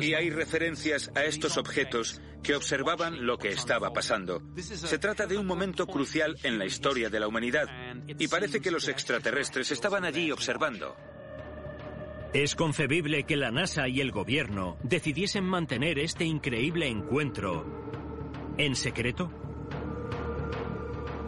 Y 0.00 0.14
hay 0.14 0.30
referencias 0.30 1.10
a 1.14 1.24
estos 1.24 1.56
objetos 1.56 2.20
que 2.42 2.54
observaban 2.54 3.24
lo 3.24 3.38
que 3.38 3.48
estaba 3.48 3.92
pasando. 3.92 4.42
Se 4.56 4.98
trata 4.98 5.26
de 5.26 5.38
un 5.38 5.46
momento 5.46 5.86
crucial 5.86 6.36
en 6.42 6.58
la 6.58 6.66
historia 6.66 7.08
de 7.08 7.20
la 7.20 7.28
humanidad 7.28 7.68
y 8.06 8.28
parece 8.28 8.60
que 8.60 8.70
los 8.70 8.88
extraterrestres 8.88 9.70
estaban 9.70 10.04
allí 10.04 10.30
observando. 10.30 10.94
Es 12.34 12.54
concebible 12.54 13.24
que 13.24 13.36
la 13.36 13.50
NASA 13.50 13.88
y 13.88 14.00
el 14.00 14.10
gobierno 14.10 14.78
decidiesen 14.82 15.44
mantener 15.44 15.98
este 15.98 16.24
increíble 16.24 16.88
encuentro 16.88 17.92
en 18.58 18.76
secreto? 18.76 19.30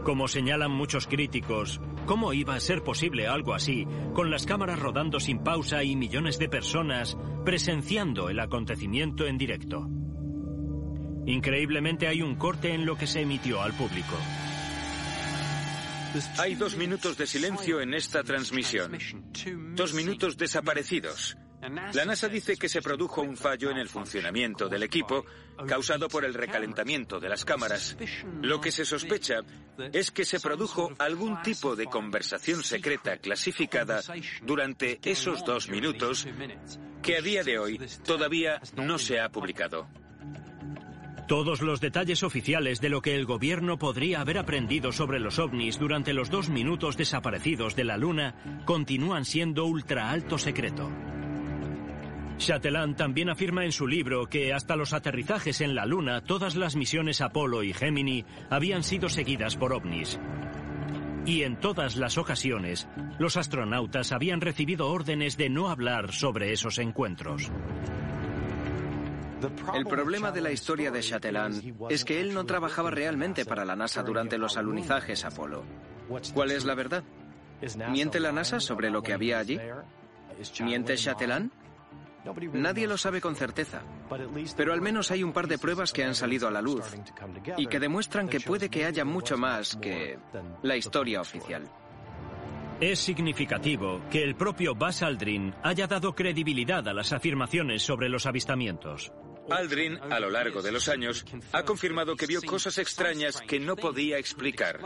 Como 0.05 0.29
señalan 0.29 0.71
muchos 0.71 1.07
críticos, 1.07 1.81
¿cómo 2.05 2.35
iba 2.35 2.55
a 2.55 2.61
ser 2.61 2.83
posible 2.83 3.27
algo 3.27 3.55
así, 3.55 3.87
con 4.13 4.31
las 4.31 4.45
cámaras 4.45 4.79
rodando 4.79 5.19
sin 5.19 5.39
pausa 5.39 5.83
y 5.83 5.97
millones 5.97 6.39
de 6.39 6.49
personas 6.49 7.17
presenciando 7.45 8.29
el 8.29 8.41
acontecimiento 8.41 9.27
en 9.27 9.39
directo? 9.39 9.89
Increíblemente 11.27 12.07
hay 12.07 12.21
un 12.21 12.35
corte 12.35 12.75
en 12.75 12.85
lo 12.85 12.97
que 12.97 13.07
se 13.07 13.23
emitió 13.23 13.63
al 13.63 13.73
público. 13.73 14.17
Hay 16.39 16.55
dos 16.55 16.77
minutos 16.77 17.17
de 17.17 17.27
silencio 17.27 17.81
en 17.81 17.95
esta 17.95 18.23
transmisión. 18.23 18.93
Dos 19.75 19.95
minutos 19.95 20.37
desaparecidos. 20.37 21.37
La 21.93 22.05
NASA 22.05 22.29
dice 22.29 22.57
que 22.57 22.69
se 22.69 22.83
produjo 22.83 23.23
un 23.23 23.37
fallo 23.37 23.71
en 23.71 23.79
el 23.79 23.89
funcionamiento 23.89 24.69
del 24.69 24.83
equipo 24.83 25.25
causado 25.67 26.09
por 26.09 26.25
el 26.25 26.35
recalentamiento 26.35 27.19
de 27.19 27.29
las 27.29 27.45
cámaras. 27.45 27.97
Lo 28.43 28.61
que 28.61 28.71
se 28.71 28.85
sospecha 28.85 29.41
es 29.93 30.11
que 30.11 30.25
se 30.25 30.41
produjo 30.41 30.93
algún 30.99 31.41
tipo 31.43 31.75
de 31.75 31.87
conversación 31.87 32.63
secreta 32.63 33.17
clasificada 33.17 34.01
durante 34.43 35.01
esos 35.03 35.45
dos 35.45 35.69
minutos 35.69 36.27
que 37.03 37.17
a 37.17 37.23
día 37.23 37.43
de 37.43 37.59
hoy 37.59 37.81
todavía 38.05 38.61
no 38.77 38.99
se 38.99 39.21
ha 39.21 39.29
publicado. 39.31 39.89
Todos 41.27 41.63
los 41.63 41.81
detalles 41.81 42.23
oficiales 42.23 42.83
de 42.83 42.91
lo 42.91 43.01
que 43.01 43.15
el 43.15 43.25
gobierno 43.25 43.79
podría 43.79 44.21
haber 44.21 44.37
aprendido 44.37 44.93
sobre 44.93 45.21
los 45.21 45.39
ovnis 45.39 45.79
durante 45.79 46.13
los 46.13 46.29
dos 46.29 46.51
minutos 46.51 46.99
desaparecidos 46.99 47.75
de 47.77 47.85
la 47.85 47.97
Luna 47.97 48.63
continúan 48.67 49.25
siendo 49.25 49.65
ultra 49.65 50.11
alto 50.11 50.37
secreto. 50.37 50.91
Chatelain 52.39 52.97
también 52.97 53.31
afirma 53.31 53.65
en 53.65 53.73
su 53.73 53.87
libro 53.87 54.27
que 54.27 54.53
hasta 54.53 54.77
los 54.77 54.93
aterrizajes 54.93 55.61
en 55.61 55.75
la 55.75 55.87
Luna 55.87 56.23
todas 56.23 56.57
las 56.57 56.77
misiones 56.77 57.21
Apolo 57.21 57.63
y 57.63 57.73
Gemini 57.73 58.25
habían 58.51 58.83
sido 58.83 59.09
seguidas 59.09 59.57
por 59.57 59.73
ovnis. 59.73 60.19
Y 61.27 61.43
en 61.43 61.59
todas 61.59 61.97
las 61.97 62.19
ocasiones, 62.19 62.87
los 63.19 63.37
astronautas 63.37 64.13
habían 64.13 64.41
recibido 64.41 64.89
órdenes 64.89 65.37
de 65.37 65.49
no 65.49 65.71
hablar 65.71 66.13
sobre 66.13 66.53
esos 66.53 66.79
encuentros. 66.79 67.51
El 69.75 69.85
problema 69.85 70.31
de 70.33 70.41
la 70.41 70.51
historia 70.51 70.91
de 70.91 71.01
Chatelain 71.01 71.77
es 71.89 72.05
que 72.05 72.21
él 72.21 72.35
no 72.35 72.45
trabajaba 72.45 72.91
realmente 72.91 73.45
para 73.45 73.65
la 73.65 73.77
NASA 73.77 74.03
durante 74.03 74.39
los 74.39 74.57
alunizajes 74.57 75.25
Apolo. 75.25 75.65
¿Cuál 76.35 76.51
es 76.51 76.65
la 76.65 76.75
verdad? 76.75 77.05
¿Miente 77.91 78.21
la 78.21 78.33
NASA 78.33 78.61
sobre 78.61 78.91
lo 78.91 79.03
que 79.03 79.13
había 79.13 79.39
allí? 79.39 79.59
¿Miente 80.61 80.97
Chatelain? 80.97 81.51
Nadie 82.53 82.87
lo 82.87 82.97
sabe 82.97 83.21
con 83.21 83.37
certeza, 83.37 83.83
pero 84.57 84.73
al 84.73 84.81
menos 84.81 85.11
hay 85.11 85.23
un 85.23 85.33
par 85.33 85.47
de 85.47 85.59
pruebas 85.59 85.93
que 85.93 86.05
han 86.05 86.15
salido 86.15 86.49
a 86.49 86.51
la 86.51 86.63
luz 86.63 86.85
y 87.57 87.67
que 87.67 87.81
demuestran 87.81 88.29
que 88.29 88.41
puede 88.41 88.69
que 88.69 88.87
haya 88.87 89.05
mucho 89.05 89.37
más 89.37 89.77
que 89.77 90.19
la 90.63 90.77
historia 90.77 91.21
oficial. 91.21 91.69
Es 92.81 92.99
significativo 92.99 94.03
que 94.11 94.23
el 94.23 94.35
propio 94.35 94.75
Buzz 94.75 95.03
Aldrin 95.03 95.55
haya 95.63 95.87
dado 95.87 96.15
credibilidad 96.15 96.87
a 96.89 96.93
las 96.93 97.13
afirmaciones 97.13 97.83
sobre 97.83 98.09
los 98.09 98.27
avistamientos. 98.27 99.13
Aldrin, 99.51 99.99
a 100.11 100.19
lo 100.19 100.31
largo 100.31 100.63
de 100.63 100.73
los 100.73 100.89
años, 100.89 101.25
ha 101.53 101.63
confirmado 101.63 102.17
que 102.17 102.27
vio 102.27 102.43
cosas 102.43 102.79
extrañas 102.79 103.41
que 103.43 103.61
no 103.61 103.77
podía 103.77 104.19
explicar. 104.19 104.81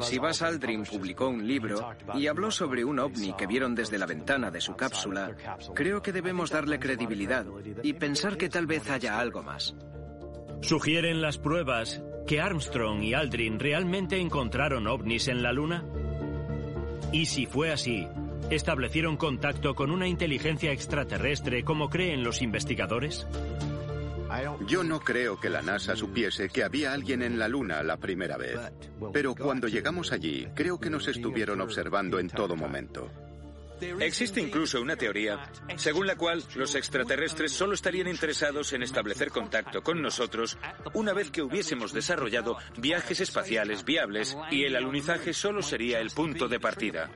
Si 0.00 0.18
Buzz 0.18 0.42
Aldrin 0.42 0.84
publicó 0.84 1.28
un 1.28 1.46
libro 1.46 1.94
y 2.14 2.26
habló 2.26 2.50
sobre 2.50 2.84
un 2.84 2.98
ovni 2.98 3.32
que 3.34 3.46
vieron 3.46 3.74
desde 3.74 3.98
la 3.98 4.06
ventana 4.06 4.50
de 4.50 4.60
su 4.60 4.76
cápsula, 4.76 5.34
creo 5.74 6.02
que 6.02 6.12
debemos 6.12 6.50
darle 6.50 6.78
credibilidad 6.78 7.46
y 7.82 7.92
pensar 7.94 8.36
que 8.36 8.48
tal 8.48 8.66
vez 8.66 8.88
haya 8.90 9.18
algo 9.18 9.42
más. 9.42 9.74
¿Sugieren 10.60 11.20
las 11.20 11.38
pruebas 11.38 12.02
que 12.26 12.40
Armstrong 12.40 13.02
y 13.02 13.14
Aldrin 13.14 13.58
realmente 13.58 14.18
encontraron 14.18 14.86
ovnis 14.86 15.28
en 15.28 15.42
la 15.42 15.52
Luna? 15.52 15.84
Y 17.12 17.26
si 17.26 17.46
fue 17.46 17.70
así, 17.70 18.08
¿establecieron 18.50 19.16
contacto 19.16 19.74
con 19.74 19.90
una 19.90 20.08
inteligencia 20.08 20.72
extraterrestre 20.72 21.64
como 21.64 21.90
creen 21.90 22.24
los 22.24 22.42
investigadores? 22.42 23.26
Yo 24.66 24.82
no 24.84 25.00
creo 25.00 25.38
que 25.38 25.50
la 25.50 25.62
NASA 25.62 25.96
supiese 25.96 26.48
que 26.48 26.64
había 26.64 26.92
alguien 26.92 27.22
en 27.22 27.38
la 27.38 27.48
Luna 27.48 27.82
la 27.82 27.96
primera 27.96 28.36
vez. 28.36 28.58
Pero 29.12 29.34
cuando 29.34 29.68
llegamos 29.68 30.12
allí, 30.12 30.48
creo 30.54 30.78
que 30.78 30.90
nos 30.90 31.08
estuvieron 31.08 31.60
observando 31.60 32.18
en 32.18 32.28
todo 32.28 32.56
momento. 32.56 33.10
Existe 34.00 34.40
incluso 34.40 34.80
una 34.80 34.96
teoría 34.96 35.50
según 35.76 36.06
la 36.06 36.16
cual 36.16 36.42
los 36.54 36.74
extraterrestres 36.74 37.52
solo 37.52 37.74
estarían 37.74 38.08
interesados 38.08 38.72
en 38.72 38.82
establecer 38.82 39.30
contacto 39.30 39.82
con 39.82 40.00
nosotros 40.00 40.56
una 40.94 41.12
vez 41.12 41.30
que 41.30 41.42
hubiésemos 41.42 41.92
desarrollado 41.92 42.56
viajes 42.78 43.20
espaciales 43.20 43.84
viables 43.84 44.36
y 44.50 44.64
el 44.64 44.76
alunizaje 44.76 45.32
solo 45.32 45.60
sería 45.60 46.00
el 46.00 46.10
punto 46.10 46.48
de 46.48 46.60
partida. 46.60 47.10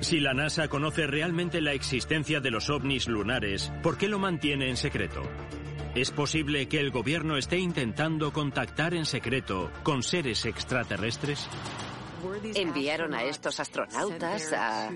Si 0.00 0.18
la 0.18 0.32
NASA 0.32 0.68
conoce 0.68 1.06
realmente 1.06 1.60
la 1.60 1.74
existencia 1.74 2.40
de 2.40 2.50
los 2.50 2.70
ovnis 2.70 3.06
lunares, 3.06 3.70
¿por 3.82 3.98
qué 3.98 4.08
lo 4.08 4.18
mantiene 4.18 4.70
en 4.70 4.78
secreto? 4.78 5.22
¿Es 5.94 6.12
posible 6.12 6.68
que 6.68 6.78
el 6.78 6.92
gobierno 6.92 7.36
esté 7.36 7.58
intentando 7.58 8.32
contactar 8.32 8.94
en 8.94 9.04
secreto 9.04 9.72
con 9.82 10.04
seres 10.04 10.44
extraterrestres? 10.46 11.48
Enviaron 12.54 13.12
a 13.12 13.24
estos 13.24 13.58
astronautas 13.58 14.52
a 14.52 14.88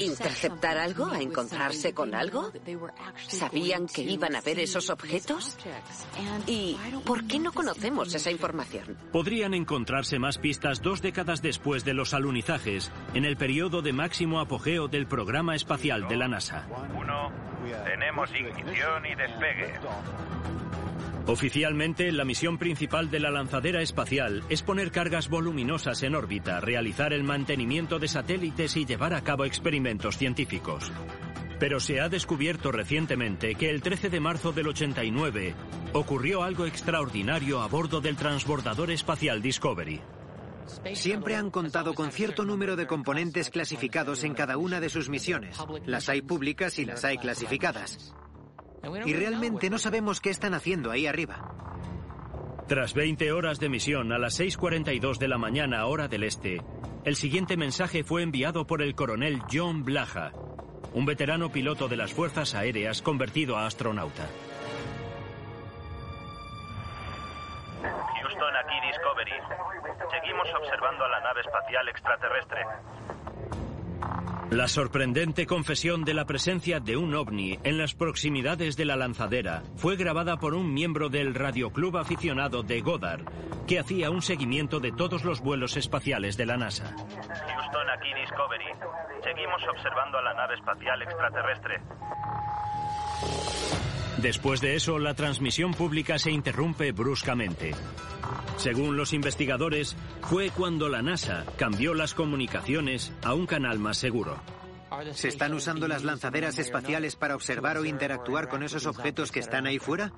interceptar 0.00 0.78
algo, 0.78 1.06
a 1.06 1.20
encontrarse 1.20 1.92
con 1.92 2.14
algo. 2.14 2.52
¿Sabían 3.26 3.86
que 3.86 4.02
iban 4.02 4.34
a 4.36 4.40
ver 4.40 4.58
esos 4.58 4.90
objetos? 4.90 5.56
¿Y 6.46 6.76
por 7.04 7.26
qué 7.26 7.38
no 7.38 7.52
conocemos 7.52 8.14
esa 8.14 8.30
información? 8.30 8.96
Podrían 9.12 9.54
encontrarse 9.54 10.18
más 10.18 10.38
pistas 10.38 10.82
dos 10.82 11.02
décadas 11.02 11.42
después 11.42 11.84
de 11.84 11.94
los 11.94 12.14
alunizajes, 12.14 12.90
en 13.14 13.24
el 13.24 13.36
periodo 13.36 13.82
de 13.82 13.92
máximo 13.92 14.40
apogeo 14.40 14.88
del 14.88 15.06
programa 15.06 15.54
espacial 15.54 16.08
de 16.08 16.16
la 16.16 16.28
NASA. 16.28 16.66
Uno, 16.94 17.30
tenemos 17.84 18.30
ignición 18.34 19.06
y 19.06 19.14
despegue. 19.14 19.74
Oficialmente, 21.26 22.12
la 22.12 22.26
misión 22.26 22.58
principal 22.58 23.10
de 23.10 23.18
la 23.18 23.30
lanzadera 23.30 23.80
espacial 23.80 24.44
es 24.50 24.62
poner 24.62 24.90
cargas 24.90 25.30
voluminosas 25.30 26.02
en 26.02 26.14
órbita, 26.14 26.60
realizar 26.60 27.14
el 27.14 27.24
mantenimiento 27.24 27.98
de 27.98 28.08
satélites 28.08 28.76
y 28.76 28.84
llevar 28.84 29.14
a 29.14 29.22
cabo 29.22 29.46
experimentos 29.46 30.18
científicos. 30.18 30.92
Pero 31.58 31.80
se 31.80 32.00
ha 32.00 32.10
descubierto 32.10 32.72
recientemente 32.72 33.54
que 33.54 33.70
el 33.70 33.80
13 33.80 34.10
de 34.10 34.20
marzo 34.20 34.52
del 34.52 34.68
89 34.68 35.54
ocurrió 35.94 36.42
algo 36.42 36.66
extraordinario 36.66 37.62
a 37.62 37.68
bordo 37.68 38.02
del 38.02 38.16
transbordador 38.16 38.90
espacial 38.90 39.40
Discovery. 39.40 40.02
Siempre 40.92 41.36
han 41.36 41.50
contado 41.50 41.94
con 41.94 42.10
cierto 42.10 42.44
número 42.44 42.76
de 42.76 42.86
componentes 42.86 43.48
clasificados 43.48 44.24
en 44.24 44.34
cada 44.34 44.58
una 44.58 44.78
de 44.78 44.90
sus 44.90 45.08
misiones. 45.08 45.56
Las 45.86 46.10
hay 46.10 46.20
públicas 46.20 46.78
y 46.78 46.84
las 46.84 47.02
hay 47.04 47.16
clasificadas. 47.16 48.14
Y 49.04 49.14
realmente 49.14 49.70
no 49.70 49.78
sabemos 49.78 50.20
qué 50.20 50.30
están 50.30 50.54
haciendo 50.54 50.90
ahí 50.90 51.06
arriba. 51.06 51.54
Tras 52.66 52.94
20 52.94 53.32
horas 53.32 53.60
de 53.60 53.68
misión 53.68 54.12
a 54.12 54.18
las 54.18 54.40
6.42 54.40 55.18
de 55.18 55.28
la 55.28 55.36
mañana 55.36 55.84
hora 55.86 56.08
del 56.08 56.24
este, 56.24 56.62
el 57.04 57.16
siguiente 57.16 57.58
mensaje 57.58 58.04
fue 58.04 58.22
enviado 58.22 58.66
por 58.66 58.80
el 58.80 58.94
coronel 58.94 59.42
John 59.52 59.84
Blaha, 59.84 60.32
un 60.94 61.04
veterano 61.04 61.50
piloto 61.50 61.88
de 61.88 61.96
las 61.98 62.14
Fuerzas 62.14 62.54
Aéreas 62.54 63.02
convertido 63.02 63.58
a 63.58 63.66
astronauta. 63.66 64.26
Houston, 67.82 68.56
aquí 68.56 68.86
Discovery. 68.86 69.32
Seguimos 70.10 70.48
observando 70.58 71.04
a 71.04 71.08
la 71.08 71.20
nave 71.20 71.42
espacial 71.42 71.88
extraterrestre. 71.88 72.60
La 74.50 74.68
sorprendente 74.68 75.46
confesión 75.46 76.04
de 76.04 76.14
la 76.14 76.26
presencia 76.26 76.78
de 76.78 76.96
un 76.96 77.14
ovni 77.14 77.58
en 77.64 77.78
las 77.78 77.94
proximidades 77.94 78.76
de 78.76 78.84
la 78.84 78.94
lanzadera 78.94 79.62
fue 79.76 79.96
grabada 79.96 80.36
por 80.36 80.54
un 80.54 80.72
miembro 80.72 81.08
del 81.08 81.34
radioclub 81.34 81.96
aficionado 81.96 82.62
de 82.62 82.80
Goddard, 82.80 83.24
que 83.66 83.78
hacía 83.78 84.10
un 84.10 84.22
seguimiento 84.22 84.80
de 84.80 84.92
todos 84.92 85.24
los 85.24 85.40
vuelos 85.40 85.76
espaciales 85.76 86.36
de 86.36 86.46
la 86.46 86.56
NASA. 86.56 86.84
Houston, 86.84 87.90
aquí 87.90 88.12
Discovery. 88.20 88.64
Seguimos 89.22 89.62
observando 89.68 90.18
a 90.18 90.22
la 90.22 90.34
nave 90.34 90.54
espacial 90.54 91.02
extraterrestre. 91.02 91.80
Después 94.18 94.60
de 94.60 94.76
eso, 94.76 94.98
la 94.98 95.14
transmisión 95.14 95.74
pública 95.74 96.18
se 96.18 96.30
interrumpe 96.30 96.92
bruscamente. 96.92 97.72
Según 98.56 98.96
los 98.96 99.12
investigadores, 99.12 99.96
fue 100.22 100.50
cuando 100.50 100.88
la 100.88 101.02
NASA 101.02 101.44
cambió 101.56 101.94
las 101.94 102.14
comunicaciones 102.14 103.12
a 103.22 103.34
un 103.34 103.46
canal 103.46 103.78
más 103.78 103.96
seguro. 103.98 104.40
¿Se 105.12 105.28
están 105.28 105.52
usando 105.54 105.88
las 105.88 106.04
lanzaderas 106.04 106.58
espaciales 106.58 107.16
para 107.16 107.34
observar 107.34 107.78
o 107.78 107.84
interactuar 107.84 108.48
con 108.48 108.62
esos 108.62 108.86
objetos 108.86 109.32
que 109.32 109.40
están 109.40 109.66
ahí 109.66 109.78
fuera? 109.78 110.12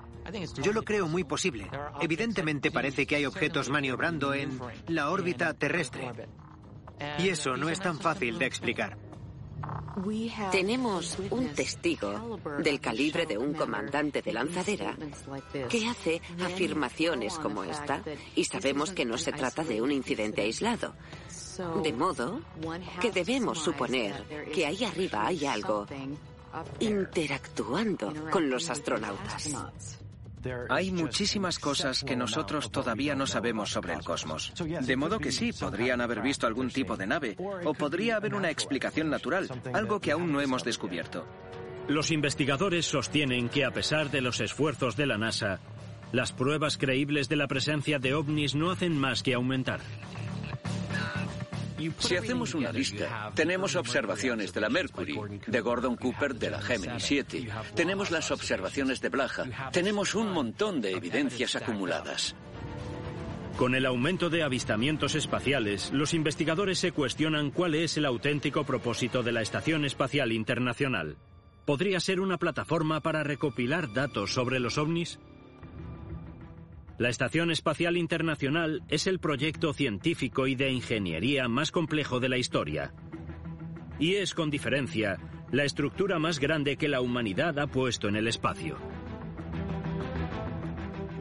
Yo 0.61 0.71
lo 0.71 0.83
creo 0.83 1.07
muy 1.07 1.23
posible. 1.23 1.69
Evidentemente 1.99 2.71
parece 2.71 3.07
que 3.07 3.15
hay 3.15 3.25
objetos 3.25 3.69
maniobrando 3.69 4.33
en 4.33 4.59
la 4.87 5.09
órbita 5.09 5.53
terrestre. 5.55 6.11
Y 7.17 7.29
eso 7.29 7.57
no 7.57 7.69
es 7.69 7.79
tan 7.79 7.99
fácil 7.99 8.37
de 8.37 8.45
explicar. 8.45 9.06
Tenemos 10.51 11.17
un 11.31 11.53
testigo 11.53 12.39
del 12.59 12.79
calibre 12.79 13.25
de 13.25 13.37
un 13.37 13.53
comandante 13.53 14.21
de 14.21 14.33
lanzadera 14.33 14.95
que 15.69 15.87
hace 15.87 16.21
afirmaciones 16.43 17.33
como 17.35 17.63
esta 17.63 18.01
y 18.35 18.45
sabemos 18.45 18.91
que 18.91 19.05
no 19.05 19.17
se 19.17 19.31
trata 19.31 19.63
de 19.63 19.81
un 19.81 19.91
incidente 19.91 20.41
aislado. 20.41 20.93
De 21.81 21.93
modo 21.93 22.41
que 23.01 23.11
debemos 23.11 23.59
suponer 23.59 24.45
que 24.53 24.65
ahí 24.65 24.83
arriba 24.83 25.25
hay 25.25 25.45
algo 25.45 25.87
interactuando 26.79 28.13
con 28.29 28.49
los 28.49 28.69
astronautas. 28.69 29.97
Hay 30.69 30.91
muchísimas 30.91 31.59
cosas 31.59 32.03
que 32.03 32.15
nosotros 32.15 32.71
todavía 32.71 33.15
no 33.15 33.27
sabemos 33.27 33.71
sobre 33.71 33.93
el 33.93 34.03
cosmos. 34.03 34.53
De 34.81 34.95
modo 34.95 35.19
que 35.19 35.31
sí, 35.31 35.51
podrían 35.53 36.01
haber 36.01 36.21
visto 36.21 36.47
algún 36.47 36.69
tipo 36.69 36.95
de 36.97 37.07
nave, 37.07 37.37
o 37.65 37.73
podría 37.73 38.17
haber 38.17 38.35
una 38.35 38.49
explicación 38.49 39.09
natural, 39.09 39.47
algo 39.73 39.99
que 39.99 40.11
aún 40.11 40.31
no 40.31 40.41
hemos 40.41 40.63
descubierto. 40.63 41.25
Los 41.87 42.11
investigadores 42.11 42.85
sostienen 42.85 43.47
que 43.49 43.63
a 43.63 43.71
pesar 43.71 44.11
de 44.11 44.21
los 44.21 44.41
esfuerzos 44.41 44.97
de 44.97 45.05
la 45.05 45.17
NASA, 45.17 45.59
las 46.11 46.33
pruebas 46.33 46.77
creíbles 46.77 47.29
de 47.29 47.37
la 47.37 47.47
presencia 47.47 47.99
de 47.99 48.13
ovnis 48.13 48.55
no 48.55 48.71
hacen 48.71 48.97
más 48.97 49.23
que 49.23 49.33
aumentar. 49.33 49.81
Si 51.99 52.15
hacemos 52.15 52.53
una 52.53 52.71
lista, 52.71 53.31
tenemos 53.35 53.75
observaciones 53.75 54.53
de 54.53 54.61
la 54.61 54.69
Mercury, 54.69 55.41
de 55.45 55.61
Gordon 55.61 55.95
Cooper 55.95 56.35
de 56.35 56.49
la 56.49 56.61
Gemini 56.61 56.99
7, 56.99 57.47
tenemos 57.75 58.11
las 58.11 58.31
observaciones 58.31 59.01
de 59.01 59.09
Blaha, 59.09 59.71
tenemos 59.71 60.15
un 60.15 60.31
montón 60.31 60.81
de 60.81 60.91
evidencias 60.91 61.55
acumuladas. 61.55 62.35
Con 63.57 63.73
el 63.73 63.87
aumento 63.87 64.29
de 64.29 64.43
avistamientos 64.43 65.15
espaciales, 65.15 65.91
los 65.91 66.13
investigadores 66.13 66.77
se 66.77 66.91
cuestionan 66.91 67.49
cuál 67.49 67.73
es 67.73 67.97
el 67.97 68.05
auténtico 68.05 68.63
propósito 68.63 69.23
de 69.23 69.31
la 69.31 69.41
Estación 69.41 69.83
Espacial 69.83 70.31
Internacional. 70.31 71.17
¿Podría 71.65 71.99
ser 71.99 72.19
una 72.19 72.37
plataforma 72.37 73.01
para 73.01 73.23
recopilar 73.23 73.91
datos 73.93 74.31
sobre 74.31 74.59
los 74.59 74.77
ovnis? 74.77 75.19
La 76.97 77.09
Estación 77.09 77.51
Espacial 77.51 77.95
Internacional 77.95 78.81
es 78.89 79.05
el 79.05 79.19
proyecto 79.19 79.71
científico 79.71 80.47
y 80.47 80.55
de 80.55 80.71
ingeniería 80.71 81.47
más 81.47 81.71
complejo 81.71 82.19
de 82.19 82.27
la 82.27 82.39
historia. 82.39 82.91
Y 83.99 84.15
es, 84.15 84.33
con 84.33 84.49
diferencia, 84.49 85.19
la 85.51 85.63
estructura 85.63 86.17
más 86.17 86.39
grande 86.39 86.75
que 86.75 86.87
la 86.87 87.01
humanidad 87.01 87.59
ha 87.59 87.67
puesto 87.67 88.07
en 88.07 88.15
el 88.15 88.27
espacio. 88.27 88.77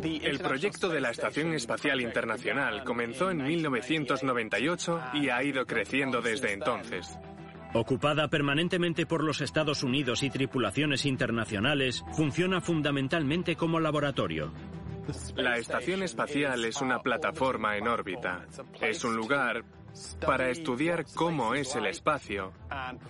El 0.02 0.38
proyecto 0.38 0.88
de 0.88 1.00
la 1.00 1.10
Estación 1.10 1.52
Espacial 1.52 2.00
Internacional 2.00 2.82
comenzó 2.82 3.30
en 3.30 3.42
1998 3.42 5.00
y 5.14 5.28
ha 5.28 5.42
ido 5.42 5.66
creciendo 5.66 6.22
desde 6.22 6.54
entonces. 6.54 7.18
Ocupada 7.74 8.28
permanentemente 8.28 9.04
por 9.04 9.22
los 9.22 9.42
Estados 9.42 9.82
Unidos 9.82 10.22
y 10.22 10.30
tripulaciones 10.30 11.04
internacionales, 11.04 12.02
funciona 12.12 12.62
fundamentalmente 12.62 13.56
como 13.56 13.80
laboratorio. 13.80 14.52
La 15.36 15.56
estación 15.56 16.02
espacial 16.02 16.64
es 16.64 16.80
una 16.80 17.00
plataforma 17.00 17.76
en 17.76 17.88
órbita. 17.88 18.46
Es 18.80 19.04
un 19.04 19.14
lugar 19.14 19.64
para 20.24 20.50
estudiar 20.50 21.04
cómo 21.14 21.54
es 21.54 21.74
el 21.74 21.86
espacio 21.86 22.52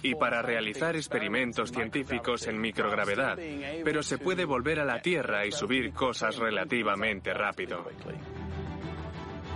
y 0.02 0.14
para 0.14 0.42
realizar 0.42 0.96
experimentos 0.96 1.72
científicos 1.72 2.46
en 2.46 2.61
microgravedad, 2.61 3.38
pero 3.85 4.02
se 4.02 4.18
puede 4.18 4.44
volver 4.44 4.80
a 4.80 4.85
la 4.85 5.00
Tierra 5.00 5.46
y 5.46 5.52
subir 5.52 5.92
cosas 5.92 6.37
relativamente 6.37 7.32
rápido. 7.35 7.85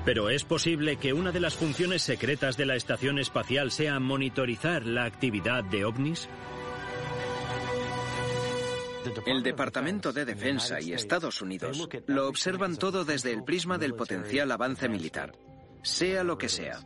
Pero 0.04 0.30
es 0.30 0.44
posible 0.44 0.96
que 0.96 1.12
una 1.12 1.30
de 1.30 1.40
las 1.40 1.54
funciones 1.54 2.02
secretas 2.02 2.56
de 2.56 2.66
la 2.66 2.74
estación 2.74 3.18
espacial 3.18 3.70
sea 3.70 4.00
monitorizar 4.00 4.86
la 4.86 5.04
actividad 5.04 5.62
de 5.62 5.84
ovnis? 5.84 6.28
El 9.26 9.42
Departamento 9.42 10.12
de 10.12 10.24
Defensa 10.24 10.80
y 10.80 10.92
Estados 10.92 11.40
Unidos 11.40 11.88
lo 12.06 12.28
observan 12.28 12.76
todo 12.76 13.04
desde 13.04 13.32
el 13.32 13.44
prisma 13.44 13.78
del 13.78 13.94
potencial 13.94 14.50
avance 14.50 14.88
militar, 14.88 15.32
sea 15.82 16.24
lo 16.24 16.36
que 16.36 16.48
sea. 16.48 16.80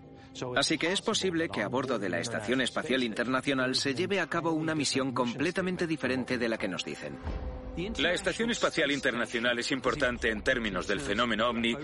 Así 0.57 0.79
que 0.79 0.92
es 0.92 1.00
posible 1.00 1.48
que 1.48 1.62
a 1.62 1.68
bordo 1.68 1.98
de 1.98 2.09
la 2.09 2.18
Estación 2.18 2.61
Espacial 2.61 3.03
Internacional 3.05 3.74
se 3.77 3.94
lleve 3.94 4.20
a 4.20 4.29
cabo 4.29 4.53
una 4.53 4.74
misión 4.74 5.12
completamente 5.12 5.87
diferente 5.87 6.38
de 6.38 6.48
la 6.48 6.59
que 6.59 6.68
nos 6.68 6.85
dicen. 6.85 7.18
La 7.98 8.12
Estación 8.12 8.50
Espacial 8.50 8.90
Internacional 8.90 9.59
es 9.59 9.70
importante 9.72 10.31
en 10.31 10.42
términos 10.42 10.87
del 10.87 11.00
fenómeno 11.00 11.48
ovni 11.48 11.77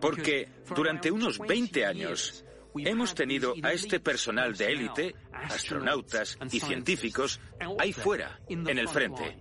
porque 0.00 0.48
durante 0.74 1.10
unos 1.10 1.38
20 1.38 1.86
años 1.86 2.44
hemos 2.76 3.14
tenido 3.14 3.54
a 3.62 3.72
este 3.72 4.00
personal 4.00 4.56
de 4.56 4.72
élite, 4.72 5.14
astronautas 5.32 6.38
y 6.50 6.60
científicos, 6.60 7.40
ahí 7.78 7.92
fuera, 7.92 8.40
en 8.48 8.78
el 8.78 8.88
frente. 8.88 9.38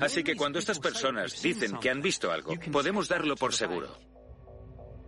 Así 0.00 0.22
que 0.22 0.36
cuando 0.36 0.58
estas 0.58 0.78
personas 0.78 1.40
dicen 1.42 1.78
que 1.78 1.90
han 1.90 2.02
visto 2.02 2.30
algo, 2.30 2.54
podemos 2.70 3.08
darlo 3.08 3.36
por 3.36 3.54
seguro. 3.54 3.98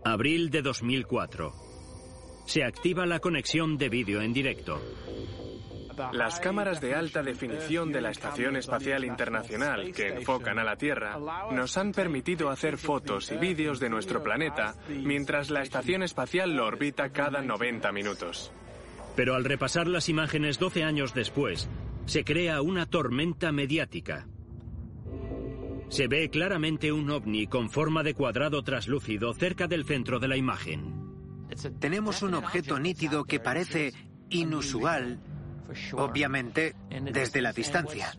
Abril 0.05 0.51
de 0.51 0.63
2004. 0.63 1.53
Se 2.47 2.63
activa 2.63 3.07
la 3.07 3.21
conexión 3.21 3.79
de 3.79 3.89
vídeo 3.89 4.21
en 4.21 4.33
directo. 4.33 4.81
Las 6.13 6.41
cámaras 6.41 6.81
de 6.81 6.95
alta 6.95 7.23
definición 7.23 7.93
de 7.93 8.01
la 8.01 8.11
Estación 8.11 8.57
Espacial 8.57 9.05
Internacional 9.05 9.93
que 9.93 10.09
enfocan 10.09 10.59
a 10.59 10.65
la 10.65 10.77
Tierra 10.77 11.19
nos 11.53 11.77
han 11.77 11.93
permitido 11.93 12.51
hacer 12.51 12.79
fotos 12.79 13.31
y 13.31 13.37
vídeos 13.37 13.81
de 13.81 13.91
nuestro 13.91 14.23
planeta 14.23 14.75
mientras 14.89 15.51
la 15.51 15.63
estación 15.63 16.03
espacial 16.03 16.57
lo 16.57 16.67
orbita 16.67 17.11
cada 17.11 17.43
90 17.43 17.93
minutos. 17.93 18.53
Pero 19.17 19.35
al 19.35 19.45
repasar 19.45 19.87
las 19.87 20.09
imágenes 20.09 20.59
12 20.59 20.83
años 20.83 21.15
después, 21.15 21.69
se 22.07 22.25
crea 22.25 22.61
una 22.63 22.87
tormenta 22.87 23.53
mediática. 23.53 24.27
Se 25.89 26.09
ve 26.09 26.29
claramente 26.29 26.91
un 26.91 27.11
ovni 27.11 27.47
con 27.47 27.71
forma 27.71 28.03
de 28.03 28.15
cuadrado 28.15 28.63
traslúcido 28.63 29.33
cerca 29.33 29.69
del 29.69 29.85
centro 29.85 30.19
de 30.19 30.29
la 30.29 30.37
imagen. 30.37 31.05
Tenemos 31.79 32.23
un 32.23 32.35
objeto 32.35 32.81
nítido 32.81 33.25
que 33.25 33.39
parece 33.39 33.93
inusual 34.31 35.21
obviamente 35.93 36.75
desde 37.13 37.43
la 37.43 37.53
distancia. 37.53 38.13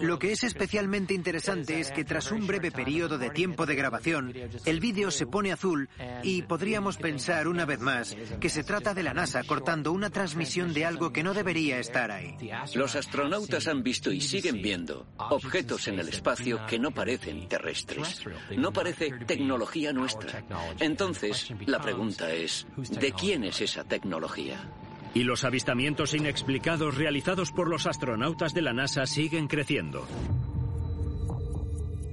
Lo 0.00 0.18
que 0.18 0.32
es 0.32 0.44
especialmente 0.44 1.14
interesante 1.14 1.80
es 1.80 1.90
que 1.90 2.04
tras 2.04 2.30
un 2.30 2.46
breve 2.46 2.70
periodo 2.70 3.18
de 3.18 3.30
tiempo 3.30 3.66
de 3.66 3.74
grabación, 3.74 4.32
el 4.64 4.80
vídeo 4.80 5.10
se 5.10 5.26
pone 5.26 5.52
azul 5.52 5.88
y 6.22 6.42
podríamos 6.42 6.96
pensar 6.96 7.48
una 7.48 7.64
vez 7.64 7.80
más 7.80 8.16
que 8.40 8.48
se 8.48 8.64
trata 8.64 8.94
de 8.94 9.02
la 9.02 9.14
NASA 9.14 9.42
cortando 9.44 9.92
una 9.92 10.10
transmisión 10.10 10.72
de 10.74 10.84
algo 10.84 11.12
que 11.12 11.22
no 11.22 11.34
debería 11.34 11.78
estar 11.78 12.10
ahí. 12.10 12.36
Los 12.74 12.96
astronautas 12.96 13.66
han 13.68 13.82
visto 13.82 14.12
y 14.12 14.20
siguen 14.20 14.62
viendo 14.62 15.06
objetos 15.16 15.88
en 15.88 15.98
el 15.98 16.08
espacio 16.08 16.64
que 16.66 16.78
no 16.78 16.90
parecen 16.90 17.48
terrestres. 17.48 18.24
No 18.56 18.72
parece 18.72 19.12
tecnología 19.26 19.92
nuestra. 19.92 20.44
Entonces, 20.80 21.52
la 21.66 21.80
pregunta 21.80 22.32
es, 22.32 22.66
¿de 22.76 23.12
quién 23.12 23.44
es 23.44 23.60
esa 23.60 23.84
tecnología? 23.84 24.60
Y 25.14 25.24
los 25.24 25.44
avistamientos 25.44 26.14
inexplicados 26.14 26.96
realizados 26.96 27.52
por 27.52 27.68
los 27.68 27.86
astronautas 27.86 28.54
de 28.54 28.62
la 28.62 28.72
NASA 28.72 29.06
siguen 29.06 29.46
creciendo. 29.46 30.06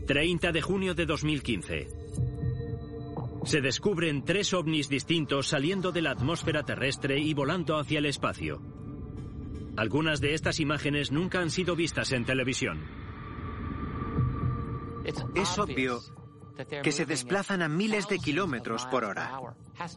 30 0.06 0.52
de 0.52 0.62
junio 0.62 0.96
de 0.96 1.06
2015. 1.06 1.88
Se 3.46 3.62
descubren 3.62 4.26
tres 4.26 4.54
ovnis 4.54 4.90
distintos 4.90 5.48
saliendo 5.48 5.92
de 5.92 6.02
la 6.02 6.12
atmósfera 6.12 6.64
terrestre 6.64 7.20
y 7.20 7.34
volando 7.34 7.78
hacia 7.78 8.00
el 8.00 8.06
espacio. 8.06 8.62
Algunas 9.78 10.20
de 10.20 10.34
estas 10.34 10.60
imágenes 10.60 11.12
nunca 11.12 11.40
han 11.40 11.50
sido 11.50 11.76
vistas 11.76 12.12
en 12.12 12.26
televisión. 12.26 12.84
Es 15.36 15.58
obvio 15.58 16.02
que 16.84 16.92
se 16.92 17.06
desplazan 17.06 17.62
a 17.62 17.70
miles 17.70 18.08
de 18.08 18.20
kilómetros 18.20 18.86
por 18.88 19.06
hora. 19.06 19.40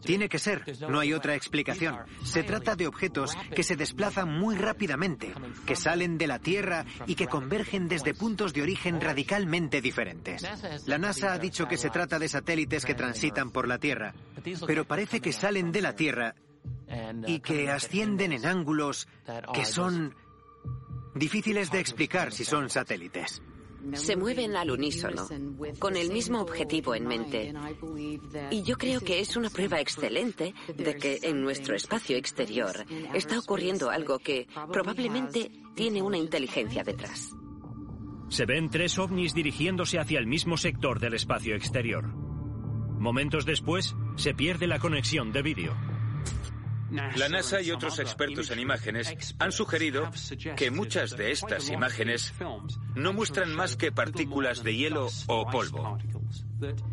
Tiene 0.04 0.28
que 0.28 0.38
ser, 0.38 0.64
no 0.88 1.00
hay 1.00 1.12
otra 1.12 1.34
explicación. 1.34 1.98
Se 2.24 2.42
trata 2.42 2.76
de 2.76 2.86
objetos 2.86 3.36
que 3.54 3.62
se 3.62 3.76
desplazan 3.76 4.38
muy 4.38 4.54
rápidamente, 4.54 5.32
que 5.66 5.76
salen 5.76 6.18
de 6.18 6.26
la 6.26 6.38
Tierra 6.38 6.84
y 7.06 7.14
que 7.14 7.26
convergen 7.26 7.88
desde 7.88 8.14
puntos 8.14 8.52
de 8.52 8.62
origen 8.62 9.00
radicalmente 9.00 9.80
diferentes. 9.80 10.42
La 10.86 10.98
NASA 10.98 11.32
ha 11.32 11.38
dicho 11.38 11.66
que 11.66 11.76
se 11.76 11.90
trata 11.90 12.18
de 12.18 12.28
satélites 12.28 12.84
que 12.84 12.94
transitan 12.94 13.50
por 13.50 13.68
la 13.68 13.78
Tierra, 13.78 14.14
pero 14.66 14.84
parece 14.86 15.20
que 15.20 15.32
salen 15.32 15.72
de 15.72 15.82
la 15.82 15.94
Tierra 15.94 16.34
y 17.26 17.40
que 17.40 17.70
ascienden 17.70 18.32
en 18.32 18.46
ángulos 18.46 19.08
que 19.52 19.64
son 19.64 20.14
difíciles 21.14 21.70
de 21.70 21.80
explicar 21.80 22.32
si 22.32 22.44
son 22.44 22.70
satélites. 22.70 23.42
Se 23.94 24.16
mueven 24.16 24.56
al 24.56 24.70
unísono, 24.70 25.26
con 25.78 25.96
el 25.96 26.12
mismo 26.12 26.40
objetivo 26.40 26.94
en 26.94 27.06
mente. 27.06 27.52
Y 28.50 28.62
yo 28.62 28.76
creo 28.76 29.00
que 29.00 29.20
es 29.20 29.36
una 29.36 29.50
prueba 29.50 29.80
excelente 29.80 30.54
de 30.76 30.96
que 30.96 31.20
en 31.22 31.42
nuestro 31.42 31.74
espacio 31.74 32.16
exterior 32.16 32.84
está 33.14 33.38
ocurriendo 33.38 33.90
algo 33.90 34.18
que 34.18 34.46
probablemente 34.72 35.50
tiene 35.74 36.02
una 36.02 36.18
inteligencia 36.18 36.82
detrás. 36.82 37.32
Se 38.28 38.46
ven 38.46 38.70
tres 38.70 38.98
ovnis 38.98 39.34
dirigiéndose 39.34 39.98
hacia 39.98 40.18
el 40.18 40.26
mismo 40.26 40.56
sector 40.56 41.00
del 41.00 41.14
espacio 41.14 41.54
exterior. 41.54 42.06
Momentos 42.98 43.44
después, 43.44 43.94
se 44.16 44.32
pierde 44.32 44.66
la 44.66 44.78
conexión 44.78 45.32
de 45.32 45.42
vídeo. 45.42 45.74
La 46.92 47.28
NASA 47.28 47.62
y 47.62 47.70
otros 47.70 47.98
expertos 47.98 48.50
en 48.50 48.58
imágenes 48.58 49.34
han 49.38 49.50
sugerido 49.50 50.10
que 50.56 50.70
muchas 50.70 51.16
de 51.16 51.30
estas 51.30 51.70
imágenes 51.70 52.34
no 52.94 53.12
muestran 53.14 53.54
más 53.54 53.76
que 53.76 53.92
partículas 53.92 54.62
de 54.62 54.76
hielo 54.76 55.08
o 55.26 55.50
polvo. 55.50 55.98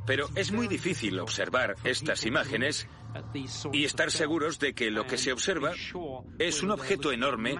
Pero 0.06 0.30
es 0.36 0.52
muy 0.52 0.68
difícil 0.68 1.20
observar 1.20 1.76
estas 1.84 2.26
imágenes 2.26 2.88
y 3.74 3.84
estar 3.84 4.10
seguros 4.10 4.60
de 4.60 4.74
que 4.74 4.90
lo 4.90 5.06
que 5.06 5.18
se 5.18 5.34
observa 5.34 5.74
es 6.38 6.64
un 6.64 6.72
objeto 6.72 7.12
enorme 7.12 7.58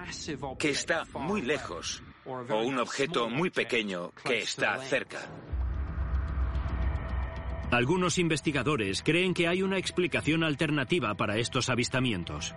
que 0.58 0.70
está 0.70 1.04
muy 1.12 1.42
lejos 1.42 2.02
o 2.24 2.62
un 2.62 2.78
objeto 2.78 3.28
muy 3.28 3.50
pequeño 3.50 4.12
que 4.24 4.38
está 4.38 4.78
cerca. 4.78 5.20
Algunos 7.70 8.18
investigadores 8.18 9.00
creen 9.02 9.32
que 9.32 9.46
hay 9.46 9.62
una 9.62 9.78
explicación 9.78 10.42
alternativa 10.42 11.14
para 11.14 11.38
estos 11.38 11.68
avistamientos. 11.70 12.52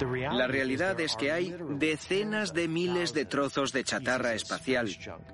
La 0.00 0.46
realidad 0.46 0.98
es 1.00 1.16
que 1.16 1.32
hay 1.32 1.54
decenas 1.70 2.52
de 2.52 2.68
miles 2.68 3.12
de 3.12 3.24
trozos 3.24 3.72
de 3.72 3.84
chatarra 3.84 4.34
espacial, 4.34 4.88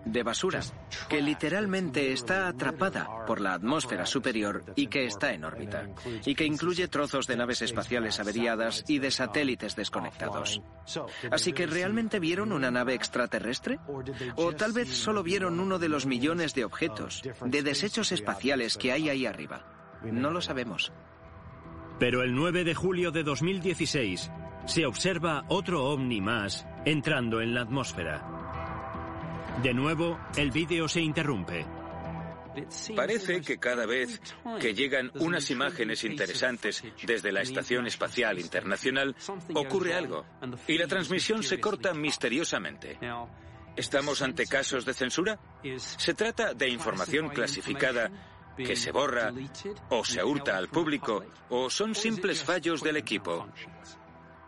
de 0.05 0.23
basura, 0.23 0.61
que 1.09 1.23
literalmente 1.23 2.13
está 2.13 2.49
atrapada 2.49 3.25
por 3.27 3.41
la 3.41 3.55
atmósfera 3.55 4.07
superior 4.07 4.65
y 4.77 4.89
que 4.89 5.07
está 5.07 5.33
en 5.33 5.45
órbita, 5.45 5.89
y 6.25 6.35
que 6.35 6.45
incluye 6.45 6.89
trozos 6.89 7.27
de 7.27 7.37
naves 7.37 7.63
espaciales 7.63 8.21
averiadas 8.21 8.85
y 8.89 8.99
de 8.99 9.11
satélites 9.11 9.77
desconectados. 9.77 10.61
Así 11.31 11.53
que 11.53 11.67
¿realmente 11.67 12.21
vieron 12.21 12.53
una 12.53 12.71
nave 12.71 12.95
extraterrestre? 12.95 13.79
¿O 14.37 14.53
tal 14.53 14.73
vez 14.73 14.89
solo 14.89 15.23
vieron 15.23 15.61
uno 15.61 15.79
de 15.79 15.89
los 15.89 16.07
millones 16.07 16.55
de 16.55 16.65
objetos, 16.65 17.23
de 17.45 17.63
desechos 17.63 18.13
espaciales 18.13 18.77
que 18.77 18.93
hay 18.93 19.09
ahí 19.09 19.27
arriba? 19.27 19.65
No 20.03 20.31
lo 20.31 20.41
sabemos. 20.41 20.93
Pero 21.99 22.23
el 22.23 22.35
9 22.35 22.65
de 22.65 22.75
julio 22.75 23.11
de 23.11 23.23
2016, 23.23 24.31
se 24.67 24.87
observa 24.87 25.45
otro 25.49 25.85
ovni 25.85 26.21
más 26.21 26.67
entrando 26.85 27.41
en 27.41 27.55
la 27.55 27.63
atmósfera. 27.63 28.41
De 29.63 29.75
nuevo, 29.75 30.19
el 30.37 30.51
vídeo 30.51 30.89
se 30.89 31.01
interrumpe. 31.01 31.67
Parece 32.97 33.41
que 33.43 33.59
cada 33.59 33.87
vez 33.87 34.21
que 34.61 34.75
llegan 34.75 35.11
unas 35.15 35.51
imágenes 35.51 36.05
interesantes 36.05 36.83
desde 37.03 37.33
la 37.33 37.43
Estación 37.43 37.87
Espacial 37.87 38.39
Internacional, 38.39 39.15
ocurre 39.55 39.95
algo 39.95 40.25
y 40.67 40.77
la 40.77 40.87
transmisión 40.87 41.43
se 41.43 41.61
corta 41.61 41.95
misteriosamente. 41.95 42.99
¿Estamos 43.77 44.21
ante 44.23 44.47
casos 44.47 44.85
de 44.85 44.95
censura? 44.95 45.39
¿Se 45.77 46.15
trata 46.15 46.55
de 46.55 46.69
información 46.69 47.29
clasificada 47.29 48.11
que 48.57 48.77
se 48.77 48.91
borra 48.91 49.33
o 49.91 50.05
se 50.05 50.23
hurta 50.23 50.57
al 50.57 50.69
público 50.69 51.25
o 51.51 51.71
son 51.71 51.95
simples 51.95 52.43
fallos 52.43 52.83
del 52.83 52.97
equipo? 52.97 53.49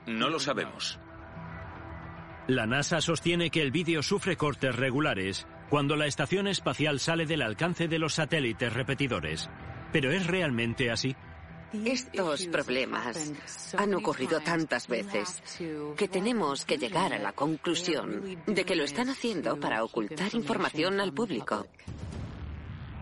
No 0.06 0.28
lo 0.28 0.38
sabemos. 0.38 0.98
La 2.48 2.66
NASA 2.66 3.00
sostiene 3.00 3.50
que 3.50 3.62
el 3.62 3.70
vídeo 3.70 4.02
sufre 4.02 4.36
cortes 4.36 4.74
regulares 4.74 5.46
cuando 5.70 5.96
la 5.96 6.06
estación 6.06 6.48
espacial 6.48 7.00
sale 7.00 7.24
del 7.24 7.42
alcance 7.42 7.88
de 7.88 7.98
los 7.98 8.14
satélites 8.14 8.72
repetidores. 8.72 9.48
¿Pero 9.92 10.10
es 10.10 10.26
realmente 10.26 10.90
así? 10.90 11.14
Estos 11.72 12.46
problemas 12.48 13.32
han 13.78 13.94
ocurrido 13.94 14.40
tantas 14.40 14.88
veces 14.88 15.42
que 15.96 16.08
tenemos 16.08 16.66
que 16.66 16.76
llegar 16.76 17.14
a 17.14 17.18
la 17.18 17.32
conclusión 17.32 18.38
de 18.46 18.64
que 18.64 18.76
lo 18.76 18.84
están 18.84 19.08
haciendo 19.08 19.58
para 19.58 19.82
ocultar 19.82 20.34
información 20.34 21.00
al 21.00 21.14
público. 21.14 21.66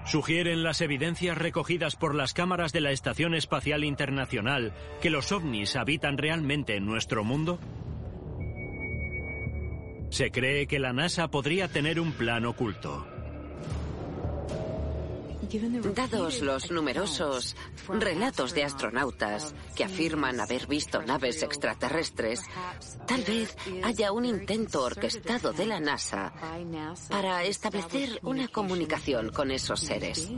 ¿Sugieren 0.05 0.63
las 0.63 0.81
evidencias 0.81 1.39
recogidas 1.39 1.95
por 1.95 2.15
las 2.15 2.35
cámaras 2.35 2.73
de 2.73 2.81
la 2.81 2.91
Estación 2.91 3.35
Espacial 3.35 3.85
Internacional 3.85 4.73
que 5.01 5.11
los 5.11 5.31
ovnis 5.31 5.77
habitan 5.77 6.19
realmente 6.19 6.77
en 6.77 6.87
nuestro 6.87 7.23
mundo? 7.23 7.61
Se 10.11 10.31
cree 10.33 10.67
que 10.67 10.81
la 10.81 10.93
NASA 10.93 11.29
podría 11.29 11.69
tener 11.69 12.01
un 12.01 12.13
plan 12.13 12.45
oculto. 12.45 13.07
Dados 15.95 16.43
los 16.43 16.71
numerosos 16.71 17.57
relatos 17.89 18.55
de 18.55 18.65
astronautas 18.65 19.55
que 19.75 19.85
afirman 19.85 20.41
haber 20.41 20.67
visto 20.67 21.03
naves 21.03 21.43
extraterrestres, 21.43 22.43
tal 23.07 23.23
vez 23.23 23.57
haya 23.83 24.13
un 24.13 24.25
intento 24.25 24.85
orquestado 24.85 25.53
de 25.53 25.67
la 25.67 25.81
NASA 25.81 26.33
para 27.09 27.45
establecer 27.45 28.21
una 28.23 28.49
comunicación 28.49 29.31
con 29.31 29.51
esos 29.51 29.81
seres. 29.81 30.31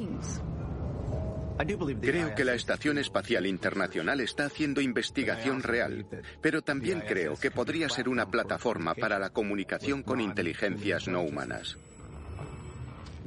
Creo 2.01 2.35
que 2.35 2.45
la 2.45 2.55
Estación 2.55 2.99
Espacial 2.99 3.47
Internacional 3.47 4.21
está 4.21 4.47
haciendo 4.47 4.81
investigación 4.81 5.63
real, 5.63 6.07
pero 6.41 6.63
también 6.63 7.03
creo 7.07 7.37
que 7.37 7.51
podría 7.51 7.89
ser 7.89 8.09
una 8.09 8.31
plataforma 8.31 8.95
para 8.95 9.19
la 9.19 9.31
comunicación 9.31 10.03
con 10.03 10.21
inteligencias 10.21 11.07
no 11.07 11.21
humanas. 11.21 11.77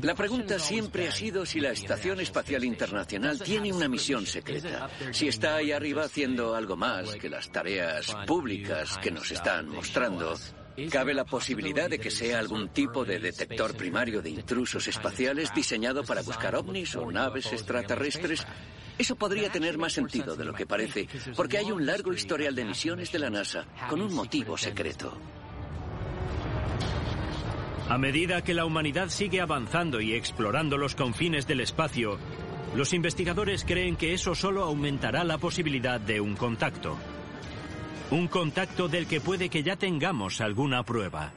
La 0.01 0.13
pregunta 0.13 0.59
siempre 0.59 1.07
ha 1.07 1.11
sido 1.11 1.45
si 1.45 1.59
la 1.59 1.71
Estación 1.71 2.19
Espacial 2.19 2.63
Internacional 2.63 3.39
tiene 3.39 3.71
una 3.71 3.87
misión 3.87 4.25
secreta, 4.25 4.89
si 5.11 5.27
está 5.27 5.55
ahí 5.55 5.71
arriba 5.71 6.03
haciendo 6.03 6.53
algo 6.53 6.75
más 6.75 7.15
que 7.15 7.29
las 7.29 7.49
tareas 7.51 8.15
públicas 8.27 8.97
que 9.01 9.11
nos 9.11 9.31
están 9.31 9.69
mostrando. 9.69 10.35
¿Cabe 10.91 11.13
la 11.13 11.23
posibilidad 11.23 11.89
de 11.89 11.99
que 11.99 12.11
sea 12.11 12.39
algún 12.39 12.69
tipo 12.69 13.05
de 13.05 13.19
detector 13.19 13.77
primario 13.77 14.21
de 14.21 14.29
intrusos 14.31 14.87
espaciales 14.87 15.53
diseñado 15.53 16.03
para 16.03 16.21
buscar 16.21 16.55
ovnis 16.55 16.95
o 16.97 17.09
naves 17.09 17.53
extraterrestres? 17.53 18.45
Eso 18.97 19.15
podría 19.15 19.49
tener 19.49 19.77
más 19.77 19.93
sentido 19.93 20.35
de 20.35 20.45
lo 20.45 20.53
que 20.53 20.65
parece, 20.65 21.07
porque 21.35 21.57
hay 21.57 21.71
un 21.71 21.85
largo 21.85 22.13
historial 22.13 22.55
de 22.55 22.65
misiones 22.65 23.11
de 23.11 23.19
la 23.19 23.29
NASA 23.29 23.65
con 23.89 24.01
un 24.01 24.13
motivo 24.13 24.57
secreto. 24.57 25.17
A 27.87 27.99
medida 27.99 28.41
que 28.41 28.55
la 28.55 28.65
humanidad 28.65 29.09
sigue 29.09 29.41
avanzando 29.41 30.01
y 30.01 30.13
explorando 30.13 30.75
los 30.75 30.95
confines 30.95 31.45
del 31.45 31.59
espacio, 31.59 32.17
los 32.75 32.93
investigadores 32.93 33.63
creen 33.63 33.95
que 33.95 34.13
eso 34.13 34.33
solo 34.33 34.63
aumentará 34.63 35.23
la 35.23 35.37
posibilidad 35.37 35.99
de 35.99 36.19
un 36.19 36.35
contacto. 36.35 36.97
Un 38.09 38.27
contacto 38.27 38.87
del 38.87 39.05
que 39.05 39.21
puede 39.21 39.49
que 39.49 39.61
ya 39.61 39.75
tengamos 39.75 40.41
alguna 40.41 40.83
prueba. 40.83 41.31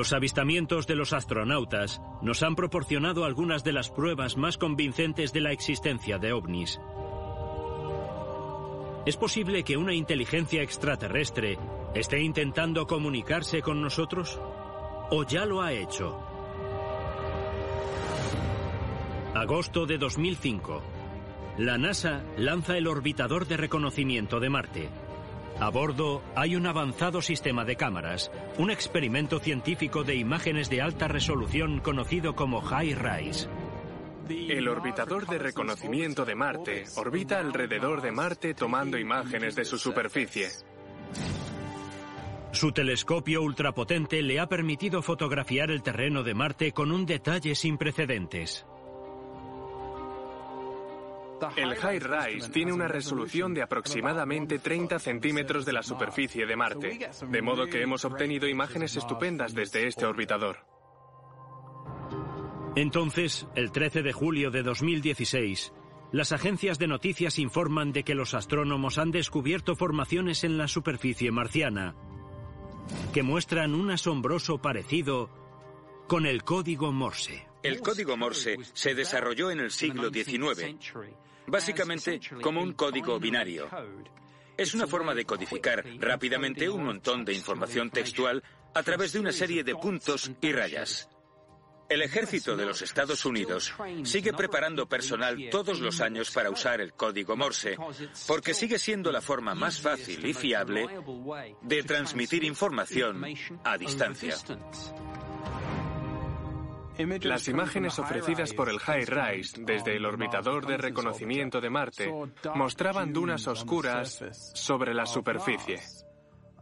Los 0.00 0.14
avistamientos 0.14 0.86
de 0.86 0.96
los 0.96 1.12
astronautas 1.12 2.00
nos 2.22 2.42
han 2.42 2.56
proporcionado 2.56 3.26
algunas 3.26 3.64
de 3.64 3.74
las 3.74 3.90
pruebas 3.90 4.38
más 4.38 4.56
convincentes 4.56 5.34
de 5.34 5.42
la 5.42 5.52
existencia 5.52 6.16
de 6.16 6.32
ovnis. 6.32 6.80
¿Es 9.04 9.18
posible 9.18 9.62
que 9.62 9.76
una 9.76 9.92
inteligencia 9.92 10.62
extraterrestre 10.62 11.58
esté 11.94 12.18
intentando 12.22 12.86
comunicarse 12.86 13.60
con 13.60 13.82
nosotros? 13.82 14.40
¿O 15.10 15.22
ya 15.28 15.44
lo 15.44 15.60
ha 15.60 15.74
hecho? 15.74 16.18
Agosto 19.34 19.84
de 19.84 19.98
2005. 19.98 20.82
La 21.58 21.76
NASA 21.76 22.24
lanza 22.38 22.78
el 22.78 22.86
orbitador 22.86 23.46
de 23.46 23.58
reconocimiento 23.58 24.40
de 24.40 24.48
Marte. 24.48 25.09
A 25.58 25.68
bordo 25.70 26.22
hay 26.36 26.56
un 26.56 26.66
avanzado 26.66 27.20
sistema 27.20 27.64
de 27.64 27.76
cámaras, 27.76 28.30
un 28.58 28.70
experimento 28.70 29.40
científico 29.40 30.04
de 30.04 30.16
imágenes 30.16 30.70
de 30.70 30.80
alta 30.80 31.08
resolución 31.08 31.80
conocido 31.80 32.34
como 32.34 32.60
High 32.60 32.94
Rise. 32.94 33.48
El 34.28 34.68
orbitador 34.68 35.26
de 35.26 35.38
reconocimiento 35.38 36.24
de 36.24 36.34
Marte 36.36 36.84
orbita 36.96 37.40
alrededor 37.40 38.00
de 38.00 38.12
Marte 38.12 38.54
tomando 38.54 38.96
imágenes 38.96 39.56
de 39.56 39.64
su 39.64 39.76
superficie. 39.76 40.48
Su 42.52 42.72
telescopio 42.72 43.42
ultrapotente 43.42 44.22
le 44.22 44.40
ha 44.40 44.48
permitido 44.48 45.02
fotografiar 45.02 45.70
el 45.70 45.82
terreno 45.82 46.22
de 46.22 46.34
Marte 46.34 46.72
con 46.72 46.90
un 46.90 47.06
detalle 47.06 47.54
sin 47.54 47.76
precedentes. 47.76 48.66
El 51.56 51.74
High 51.74 52.00
Rise 52.00 52.50
tiene 52.50 52.72
una 52.72 52.88
resolución 52.88 53.54
de 53.54 53.62
aproximadamente 53.62 54.58
30 54.58 54.98
centímetros 54.98 55.64
de 55.64 55.72
la 55.72 55.82
superficie 55.82 56.46
de 56.46 56.56
Marte, 56.56 57.10
de 57.28 57.42
modo 57.42 57.66
que 57.66 57.82
hemos 57.82 58.04
obtenido 58.04 58.48
imágenes 58.48 58.96
estupendas 58.96 59.54
desde 59.54 59.86
este 59.86 60.06
orbitador. 60.06 60.58
Entonces, 62.76 63.48
el 63.54 63.72
13 63.72 64.02
de 64.02 64.12
julio 64.12 64.50
de 64.50 64.62
2016, 64.62 65.72
las 66.12 66.32
agencias 66.32 66.78
de 66.78 66.86
noticias 66.86 67.38
informan 67.38 67.92
de 67.92 68.04
que 68.04 68.14
los 68.14 68.34
astrónomos 68.34 68.98
han 68.98 69.10
descubierto 69.10 69.76
formaciones 69.76 70.44
en 70.44 70.58
la 70.58 70.68
superficie 70.68 71.30
marciana 71.30 71.94
que 73.12 73.22
muestran 73.22 73.74
un 73.74 73.90
asombroso 73.90 74.58
parecido 74.58 75.30
con 76.08 76.26
el 76.26 76.42
código 76.42 76.92
Morse. 76.92 77.46
El 77.62 77.80
código 77.80 78.16
Morse 78.16 78.56
se 78.72 78.94
desarrolló 78.94 79.50
en 79.50 79.60
el 79.60 79.70
siglo 79.70 80.10
XIX 80.10 80.76
básicamente 81.50 82.20
como 82.42 82.62
un 82.62 82.72
código 82.72 83.18
binario. 83.18 83.68
Es 84.56 84.74
una 84.74 84.86
forma 84.86 85.14
de 85.14 85.24
codificar 85.24 85.84
rápidamente 85.98 86.68
un 86.68 86.84
montón 86.84 87.24
de 87.24 87.34
información 87.34 87.90
textual 87.90 88.42
a 88.74 88.82
través 88.82 89.12
de 89.12 89.20
una 89.20 89.32
serie 89.32 89.64
de 89.64 89.74
puntos 89.74 90.30
y 90.40 90.52
rayas. 90.52 91.08
El 91.88 92.02
ejército 92.02 92.56
de 92.56 92.66
los 92.66 92.82
Estados 92.82 93.24
Unidos 93.24 93.74
sigue 94.04 94.32
preparando 94.32 94.88
personal 94.88 95.48
todos 95.50 95.80
los 95.80 96.00
años 96.00 96.30
para 96.30 96.48
usar 96.48 96.80
el 96.80 96.92
código 96.92 97.36
Morse, 97.36 97.76
porque 98.28 98.54
sigue 98.54 98.78
siendo 98.78 99.10
la 99.10 99.20
forma 99.20 99.56
más 99.56 99.80
fácil 99.80 100.24
y 100.24 100.32
fiable 100.32 100.86
de 101.62 101.82
transmitir 101.82 102.44
información 102.44 103.24
a 103.64 103.76
distancia. 103.76 104.36
Las 107.22 107.48
imágenes 107.48 107.98
ofrecidas 107.98 108.52
por 108.52 108.68
el 108.68 108.78
High 108.78 109.04
Rise 109.04 109.62
desde 109.64 109.96
el 109.96 110.04
orbitador 110.04 110.66
de 110.66 110.76
reconocimiento 110.76 111.60
de 111.60 111.70
Marte 111.70 112.12
mostraban 112.54 113.12
dunas 113.12 113.46
oscuras 113.48 114.24
sobre 114.54 114.94
la 114.94 115.06
superficie. 115.06 115.80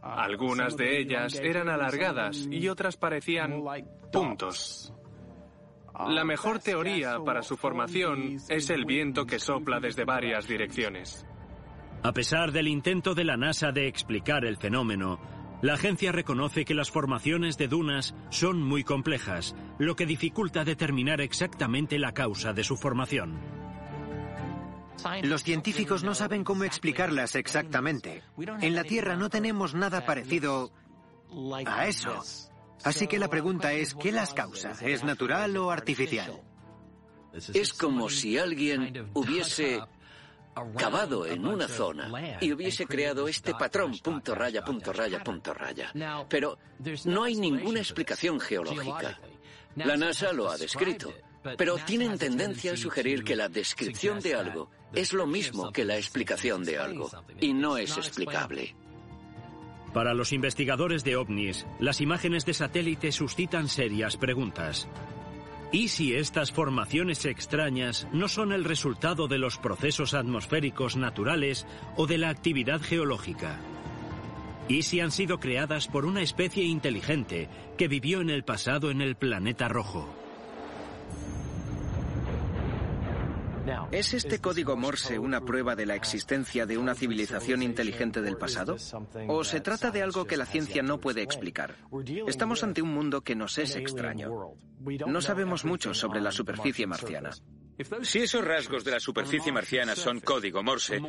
Algunas 0.01 0.77
de 0.77 0.99
ellas 0.99 1.35
eran 1.35 1.69
alargadas 1.69 2.47
y 2.49 2.67
otras 2.69 2.95
parecían 2.95 3.61
puntos. 4.11 4.93
La 6.07 6.23
mejor 6.23 6.59
teoría 6.59 7.19
para 7.25 7.41
su 7.41 7.57
formación 7.57 8.37
es 8.47 8.69
el 8.69 8.85
viento 8.85 9.25
que 9.25 9.39
sopla 9.39 9.81
desde 9.81 10.05
varias 10.05 10.47
direcciones. 10.47 11.25
A 12.01 12.13
pesar 12.13 12.53
del 12.53 12.69
intento 12.69 13.13
de 13.13 13.25
la 13.25 13.35
NASA 13.35 13.73
de 13.73 13.87
explicar 13.87 14.45
el 14.45 14.55
fenómeno, 14.55 15.19
la 15.61 15.73
agencia 15.73 16.11
reconoce 16.11 16.65
que 16.65 16.73
las 16.73 16.89
formaciones 16.89 17.57
de 17.57 17.67
dunas 17.67 18.15
son 18.29 18.61
muy 18.61 18.83
complejas, 18.83 19.55
lo 19.77 19.95
que 19.95 20.05
dificulta 20.05 20.63
determinar 20.63 21.21
exactamente 21.21 21.99
la 21.99 22.13
causa 22.13 22.53
de 22.53 22.63
su 22.63 22.77
formación. 22.77 23.39
Los 25.23 25.43
científicos 25.43 26.03
no 26.03 26.13
saben 26.13 26.43
cómo 26.43 26.63
explicarlas 26.63 27.35
exactamente. 27.35 28.23
En 28.61 28.75
la 28.75 28.83
Tierra 28.83 29.15
no 29.15 29.29
tenemos 29.29 29.73
nada 29.73 30.05
parecido 30.05 30.71
a 31.65 31.87
eso. 31.87 32.21
Así 32.83 33.07
que 33.07 33.19
la 33.19 33.29
pregunta 33.29 33.73
es, 33.73 33.93
¿qué 33.93 34.11
las 34.11 34.33
causa? 34.33 34.71
¿Es 34.81 35.03
natural 35.03 35.55
o 35.57 35.71
artificial? 35.71 36.41
Es 37.53 37.73
como 37.73 38.09
si 38.09 38.37
alguien 38.37 39.09
hubiese 39.13 39.81
cavado 40.77 41.25
en 41.25 41.45
una 41.45 41.67
zona 41.67 42.37
y 42.41 42.51
hubiese 42.51 42.85
creado 42.85 43.27
este 43.27 43.53
patrón 43.53 43.97
punto 43.99 44.35
raya, 44.35 44.63
punto 44.63 44.93
raya, 44.93 45.23
punto 45.23 45.53
raya. 45.53 45.91
Pero 46.27 46.57
no 47.05 47.23
hay 47.23 47.35
ninguna 47.35 47.79
explicación 47.79 48.39
geológica. 48.39 49.19
La 49.75 49.95
NASA 49.95 50.33
lo 50.33 50.49
ha 50.49 50.57
descrito, 50.57 51.13
pero 51.57 51.77
tienen 51.77 52.17
tendencia 52.17 52.73
a 52.73 52.77
sugerir 52.77 53.23
que 53.23 53.35
la 53.35 53.47
descripción 53.47 54.19
de 54.19 54.35
algo 54.35 54.69
es 54.93 55.13
lo 55.13 55.27
mismo 55.27 55.71
que 55.71 55.85
la 55.85 55.97
explicación 55.97 56.63
de 56.63 56.77
algo, 56.77 57.09
y 57.39 57.53
no 57.53 57.77
es 57.77 57.95
explicable. 57.97 58.75
Para 59.93 60.13
los 60.13 60.33
investigadores 60.33 61.03
de 61.03 61.15
ovnis, 61.15 61.65
las 61.79 61.99
imágenes 61.99 62.45
de 62.45 62.53
satélite 62.53 63.11
suscitan 63.11 63.67
serias 63.67 64.17
preguntas. 64.17 64.87
¿Y 65.71 65.89
si 65.89 66.15
estas 66.15 66.51
formaciones 66.51 67.25
extrañas 67.25 68.07
no 68.11 68.27
son 68.27 68.51
el 68.53 68.63
resultado 68.63 69.27
de 69.27 69.37
los 69.37 69.59
procesos 69.59 70.15
atmosféricos 70.15 70.95
naturales 70.95 71.67
o 71.95 72.07
de 72.07 72.17
la 72.17 72.29
actividad 72.29 72.81
geológica? 72.81 73.59
¿Y 74.67 74.81
si 74.81 74.99
han 74.99 75.11
sido 75.11 75.39
creadas 75.39 75.87
por 75.87 76.05
una 76.05 76.21
especie 76.21 76.63
inteligente 76.63 77.49
que 77.77 77.87
vivió 77.87 78.21
en 78.21 78.31
el 78.31 78.43
pasado 78.43 78.89
en 78.89 79.01
el 79.01 79.15
planeta 79.15 79.67
rojo? 79.67 80.18
¿Es 83.91 84.13
este 84.13 84.39
código 84.39 84.75
Morse 84.75 85.19
una 85.19 85.41
prueba 85.41 85.75
de 85.75 85.85
la 85.85 85.95
existencia 85.95 86.65
de 86.65 86.77
una 86.77 86.95
civilización 86.95 87.61
inteligente 87.63 88.21
del 88.21 88.37
pasado? 88.37 88.77
¿O 89.27 89.43
se 89.43 89.61
trata 89.61 89.91
de 89.91 90.01
algo 90.01 90.25
que 90.25 90.37
la 90.37 90.45
ciencia 90.45 90.81
no 90.81 90.99
puede 90.99 91.21
explicar? 91.21 91.75
Estamos 92.27 92.63
ante 92.63 92.81
un 92.81 92.93
mundo 92.93 93.21
que 93.21 93.35
nos 93.35 93.57
es 93.57 93.75
extraño. 93.75 94.55
No 95.07 95.21
sabemos 95.21 95.65
mucho 95.65 95.93
sobre 95.93 96.21
la 96.21 96.31
superficie 96.31 96.87
marciana. 96.87 97.31
Si 98.01 98.19
esos 98.19 98.43
rasgos 98.43 98.83
de 98.83 98.91
la 98.91 98.99
superficie 98.99 99.51
marciana 99.51 99.95
son 99.95 100.19
código 100.19 100.61
Morse, 100.63 101.01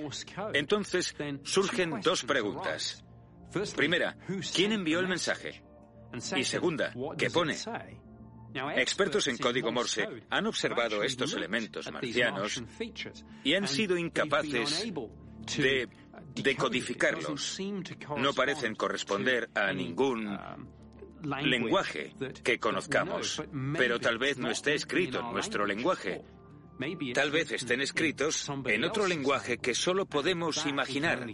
entonces 0.52 1.14
surgen 1.42 2.00
dos 2.00 2.24
preguntas. 2.24 3.04
Primera, 3.76 4.16
¿quién 4.54 4.72
envió 4.72 5.00
el 5.00 5.08
mensaje? 5.08 5.62
Y 6.36 6.44
segunda, 6.44 6.92
¿qué 7.18 7.30
pone? 7.30 7.56
Expertos 8.76 9.28
en 9.28 9.38
código 9.38 9.70
Morse 9.70 10.08
han 10.28 10.46
observado 10.46 11.02
estos 11.02 11.34
elementos 11.34 11.90
marcianos 11.92 12.62
y 13.44 13.54
han 13.54 13.68
sido 13.68 13.96
incapaces 13.96 14.92
de 15.56 15.88
decodificarlos. 16.34 17.58
No 18.16 18.32
parecen 18.32 18.74
corresponder 18.74 19.50
a 19.54 19.72
ningún 19.72 20.38
lenguaje 21.42 22.14
que 22.42 22.58
conozcamos, 22.58 23.42
pero 23.76 24.00
tal 24.00 24.18
vez 24.18 24.38
no 24.38 24.50
esté 24.50 24.74
escrito 24.74 25.20
en 25.20 25.32
nuestro 25.32 25.66
lenguaje. 25.66 26.22
Tal 27.12 27.30
vez 27.30 27.52
estén 27.52 27.82
escritos 27.82 28.50
en 28.66 28.84
otro 28.84 29.06
lenguaje 29.06 29.58
que 29.58 29.74
solo 29.74 30.06
podemos 30.06 30.64
imaginar. 30.66 31.26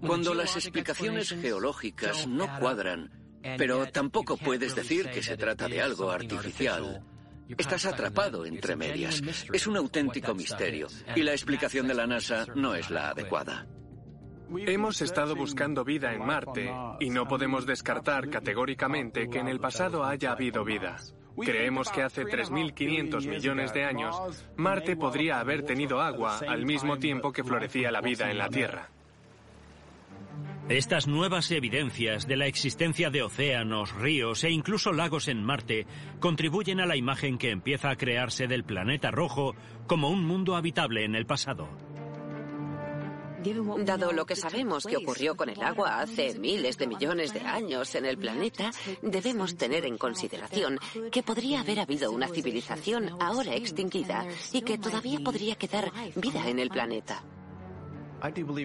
Cuando 0.00 0.34
las 0.34 0.56
explicaciones 0.56 1.30
geológicas 1.30 2.26
no 2.26 2.46
cuadran, 2.58 3.25
pero 3.56 3.86
tampoco 3.86 4.36
puedes 4.36 4.74
decir 4.74 5.10
que 5.10 5.22
se 5.22 5.36
trata 5.36 5.68
de 5.68 5.80
algo 5.80 6.10
artificial. 6.10 7.02
Estás 7.56 7.86
atrapado 7.86 8.44
entre 8.44 8.76
medias. 8.76 9.22
Es 9.52 9.66
un 9.66 9.76
auténtico 9.76 10.34
misterio 10.34 10.88
y 11.14 11.22
la 11.22 11.32
explicación 11.32 11.86
de 11.86 11.94
la 11.94 12.06
NASA 12.06 12.46
no 12.54 12.74
es 12.74 12.90
la 12.90 13.10
adecuada. 13.10 13.66
Hemos 14.48 15.02
estado 15.02 15.34
buscando 15.34 15.84
vida 15.84 16.12
en 16.12 16.24
Marte 16.24 16.72
y 17.00 17.10
no 17.10 17.26
podemos 17.26 17.66
descartar 17.66 18.30
categóricamente 18.30 19.28
que 19.28 19.38
en 19.38 19.48
el 19.48 19.58
pasado 19.58 20.04
haya 20.04 20.32
habido 20.32 20.64
vida. 20.64 20.96
Creemos 21.38 21.90
que 21.90 22.02
hace 22.02 22.24
3.500 22.24 23.28
millones 23.28 23.72
de 23.74 23.84
años 23.84 24.16
Marte 24.56 24.96
podría 24.96 25.40
haber 25.40 25.64
tenido 25.64 26.00
agua 26.00 26.38
al 26.48 26.64
mismo 26.64 26.98
tiempo 26.98 27.32
que 27.32 27.44
florecía 27.44 27.90
la 27.90 28.00
vida 28.00 28.30
en 28.30 28.38
la 28.38 28.48
Tierra. 28.48 28.90
Estas 30.68 31.06
nuevas 31.06 31.52
evidencias 31.52 32.26
de 32.26 32.36
la 32.36 32.48
existencia 32.48 33.08
de 33.08 33.22
océanos, 33.22 33.94
ríos 33.94 34.42
e 34.42 34.50
incluso 34.50 34.92
lagos 34.92 35.28
en 35.28 35.44
Marte 35.44 35.86
contribuyen 36.18 36.80
a 36.80 36.86
la 36.86 36.96
imagen 36.96 37.38
que 37.38 37.52
empieza 37.52 37.88
a 37.88 37.96
crearse 37.96 38.48
del 38.48 38.64
planeta 38.64 39.12
rojo 39.12 39.54
como 39.86 40.10
un 40.10 40.24
mundo 40.24 40.56
habitable 40.56 41.04
en 41.04 41.14
el 41.14 41.24
pasado. 41.24 41.68
Dado 43.84 44.10
lo 44.10 44.26
que 44.26 44.34
sabemos 44.34 44.84
que 44.86 44.96
ocurrió 44.96 45.36
con 45.36 45.48
el 45.48 45.62
agua 45.62 46.00
hace 46.00 46.36
miles 46.36 46.76
de 46.78 46.88
millones 46.88 47.32
de 47.32 47.42
años 47.42 47.94
en 47.94 48.04
el 48.04 48.18
planeta, 48.18 48.72
debemos 49.02 49.56
tener 49.56 49.86
en 49.86 49.96
consideración 49.96 50.80
que 51.12 51.22
podría 51.22 51.60
haber 51.60 51.78
habido 51.78 52.10
una 52.10 52.26
civilización 52.26 53.10
ahora 53.20 53.54
extinguida 53.54 54.26
y 54.52 54.62
que 54.62 54.78
todavía 54.78 55.20
podría 55.20 55.54
quedar 55.54 55.92
vida 56.16 56.48
en 56.48 56.58
el 56.58 56.70
planeta. 56.70 57.22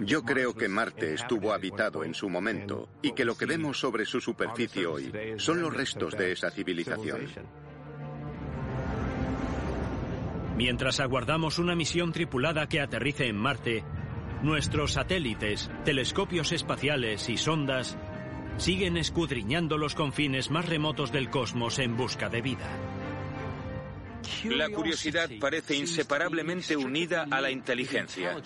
Yo 0.03 0.23
creo 0.23 0.53
que 0.53 0.67
Marte 0.67 1.13
estuvo 1.13 1.53
habitado 1.53 2.03
en 2.03 2.13
su 2.13 2.29
momento 2.29 2.87
y 3.01 3.11
que 3.11 3.25
lo 3.25 3.35
que 3.35 3.45
vemos 3.45 3.79
sobre 3.79 4.05
su 4.05 4.21
superficie 4.21 4.85
hoy 4.85 5.11
son 5.37 5.61
los 5.61 5.73
restos 5.73 6.15
de 6.17 6.31
esa 6.31 6.51
civilización. 6.51 7.27
Mientras 10.55 10.99
aguardamos 10.99 11.59
una 11.59 11.75
misión 11.75 12.11
tripulada 12.11 12.67
que 12.67 12.81
aterrice 12.81 13.27
en 13.27 13.35
Marte, 13.35 13.83
nuestros 14.41 14.93
satélites, 14.93 15.69
telescopios 15.85 16.51
espaciales 16.51 17.29
y 17.29 17.37
sondas 17.37 17.97
siguen 18.57 18.97
escudriñando 18.97 19.77
los 19.77 19.95
confines 19.95 20.51
más 20.51 20.67
remotos 20.67 21.11
del 21.11 21.29
cosmos 21.29 21.79
en 21.79 21.97
busca 21.97 22.29
de 22.29 22.41
vida. 22.41 22.69
La 24.45 24.69
curiosidad 24.69 25.29
parece 25.39 25.75
inseparablemente 25.75 26.75
unida 26.77 27.27
a 27.29 27.41
la 27.41 27.51
inteligencia. 27.51 28.37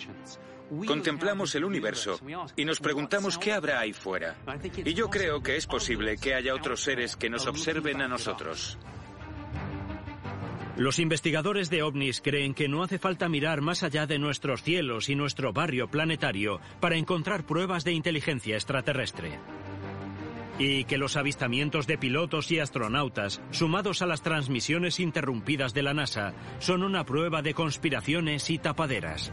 Contemplamos 0.87 1.53
el 1.55 1.65
universo 1.65 2.19
y 2.55 2.65
nos 2.65 2.79
preguntamos 2.79 3.37
qué 3.37 3.53
habrá 3.53 3.79
ahí 3.79 3.93
fuera. 3.93 4.35
Y 4.83 4.93
yo 4.93 5.09
creo 5.09 5.41
que 5.41 5.57
es 5.57 5.67
posible 5.67 6.17
que 6.17 6.33
haya 6.33 6.55
otros 6.55 6.81
seres 6.81 7.15
que 7.15 7.29
nos 7.29 7.45
observen 7.45 8.01
a 8.01 8.07
nosotros. 8.07 8.77
Los 10.77 10.99
investigadores 10.99 11.69
de 11.69 11.83
ovnis 11.83 12.19
creen 12.19 12.53
que 12.53 12.67
no 12.67 12.83
hace 12.83 12.99
falta 12.99 13.29
mirar 13.29 13.61
más 13.61 13.81
allá 13.83 14.05
de 14.07 14.19
nuestros 14.19 14.61
cielos 14.61 15.07
y 15.07 15.15
nuestro 15.15 15.53
barrio 15.53 15.87
planetario 15.87 16.59
para 16.81 16.97
encontrar 16.97 17.45
pruebas 17.45 17.85
de 17.85 17.93
inteligencia 17.93 18.55
extraterrestre. 18.55 19.39
Y 20.59 20.83
que 20.83 20.97
los 20.97 21.15
avistamientos 21.15 21.87
de 21.87 21.97
pilotos 21.97 22.51
y 22.51 22.59
astronautas, 22.59 23.41
sumados 23.51 24.01
a 24.01 24.05
las 24.05 24.21
transmisiones 24.21 24.99
interrumpidas 24.99 25.73
de 25.73 25.83
la 25.83 25.93
NASA, 25.93 26.33
son 26.59 26.83
una 26.83 27.05
prueba 27.05 27.41
de 27.41 27.53
conspiraciones 27.53 28.49
y 28.49 28.57
tapaderas. 28.57 29.31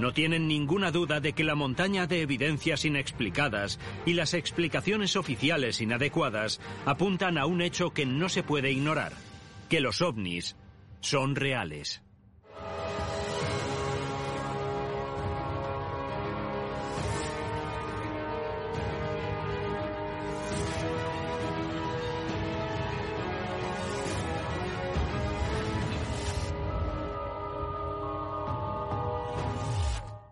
No 0.00 0.14
tienen 0.14 0.48
ninguna 0.48 0.90
duda 0.90 1.20
de 1.20 1.34
que 1.34 1.44
la 1.44 1.54
montaña 1.54 2.06
de 2.06 2.22
evidencias 2.22 2.86
inexplicadas 2.86 3.78
y 4.06 4.14
las 4.14 4.32
explicaciones 4.32 5.14
oficiales 5.14 5.82
inadecuadas 5.82 6.58
apuntan 6.86 7.36
a 7.36 7.44
un 7.44 7.60
hecho 7.60 7.90
que 7.90 8.06
no 8.06 8.30
se 8.30 8.42
puede 8.42 8.72
ignorar, 8.72 9.12
que 9.68 9.80
los 9.80 10.00
ovnis 10.00 10.56
son 11.00 11.36
reales. 11.36 12.00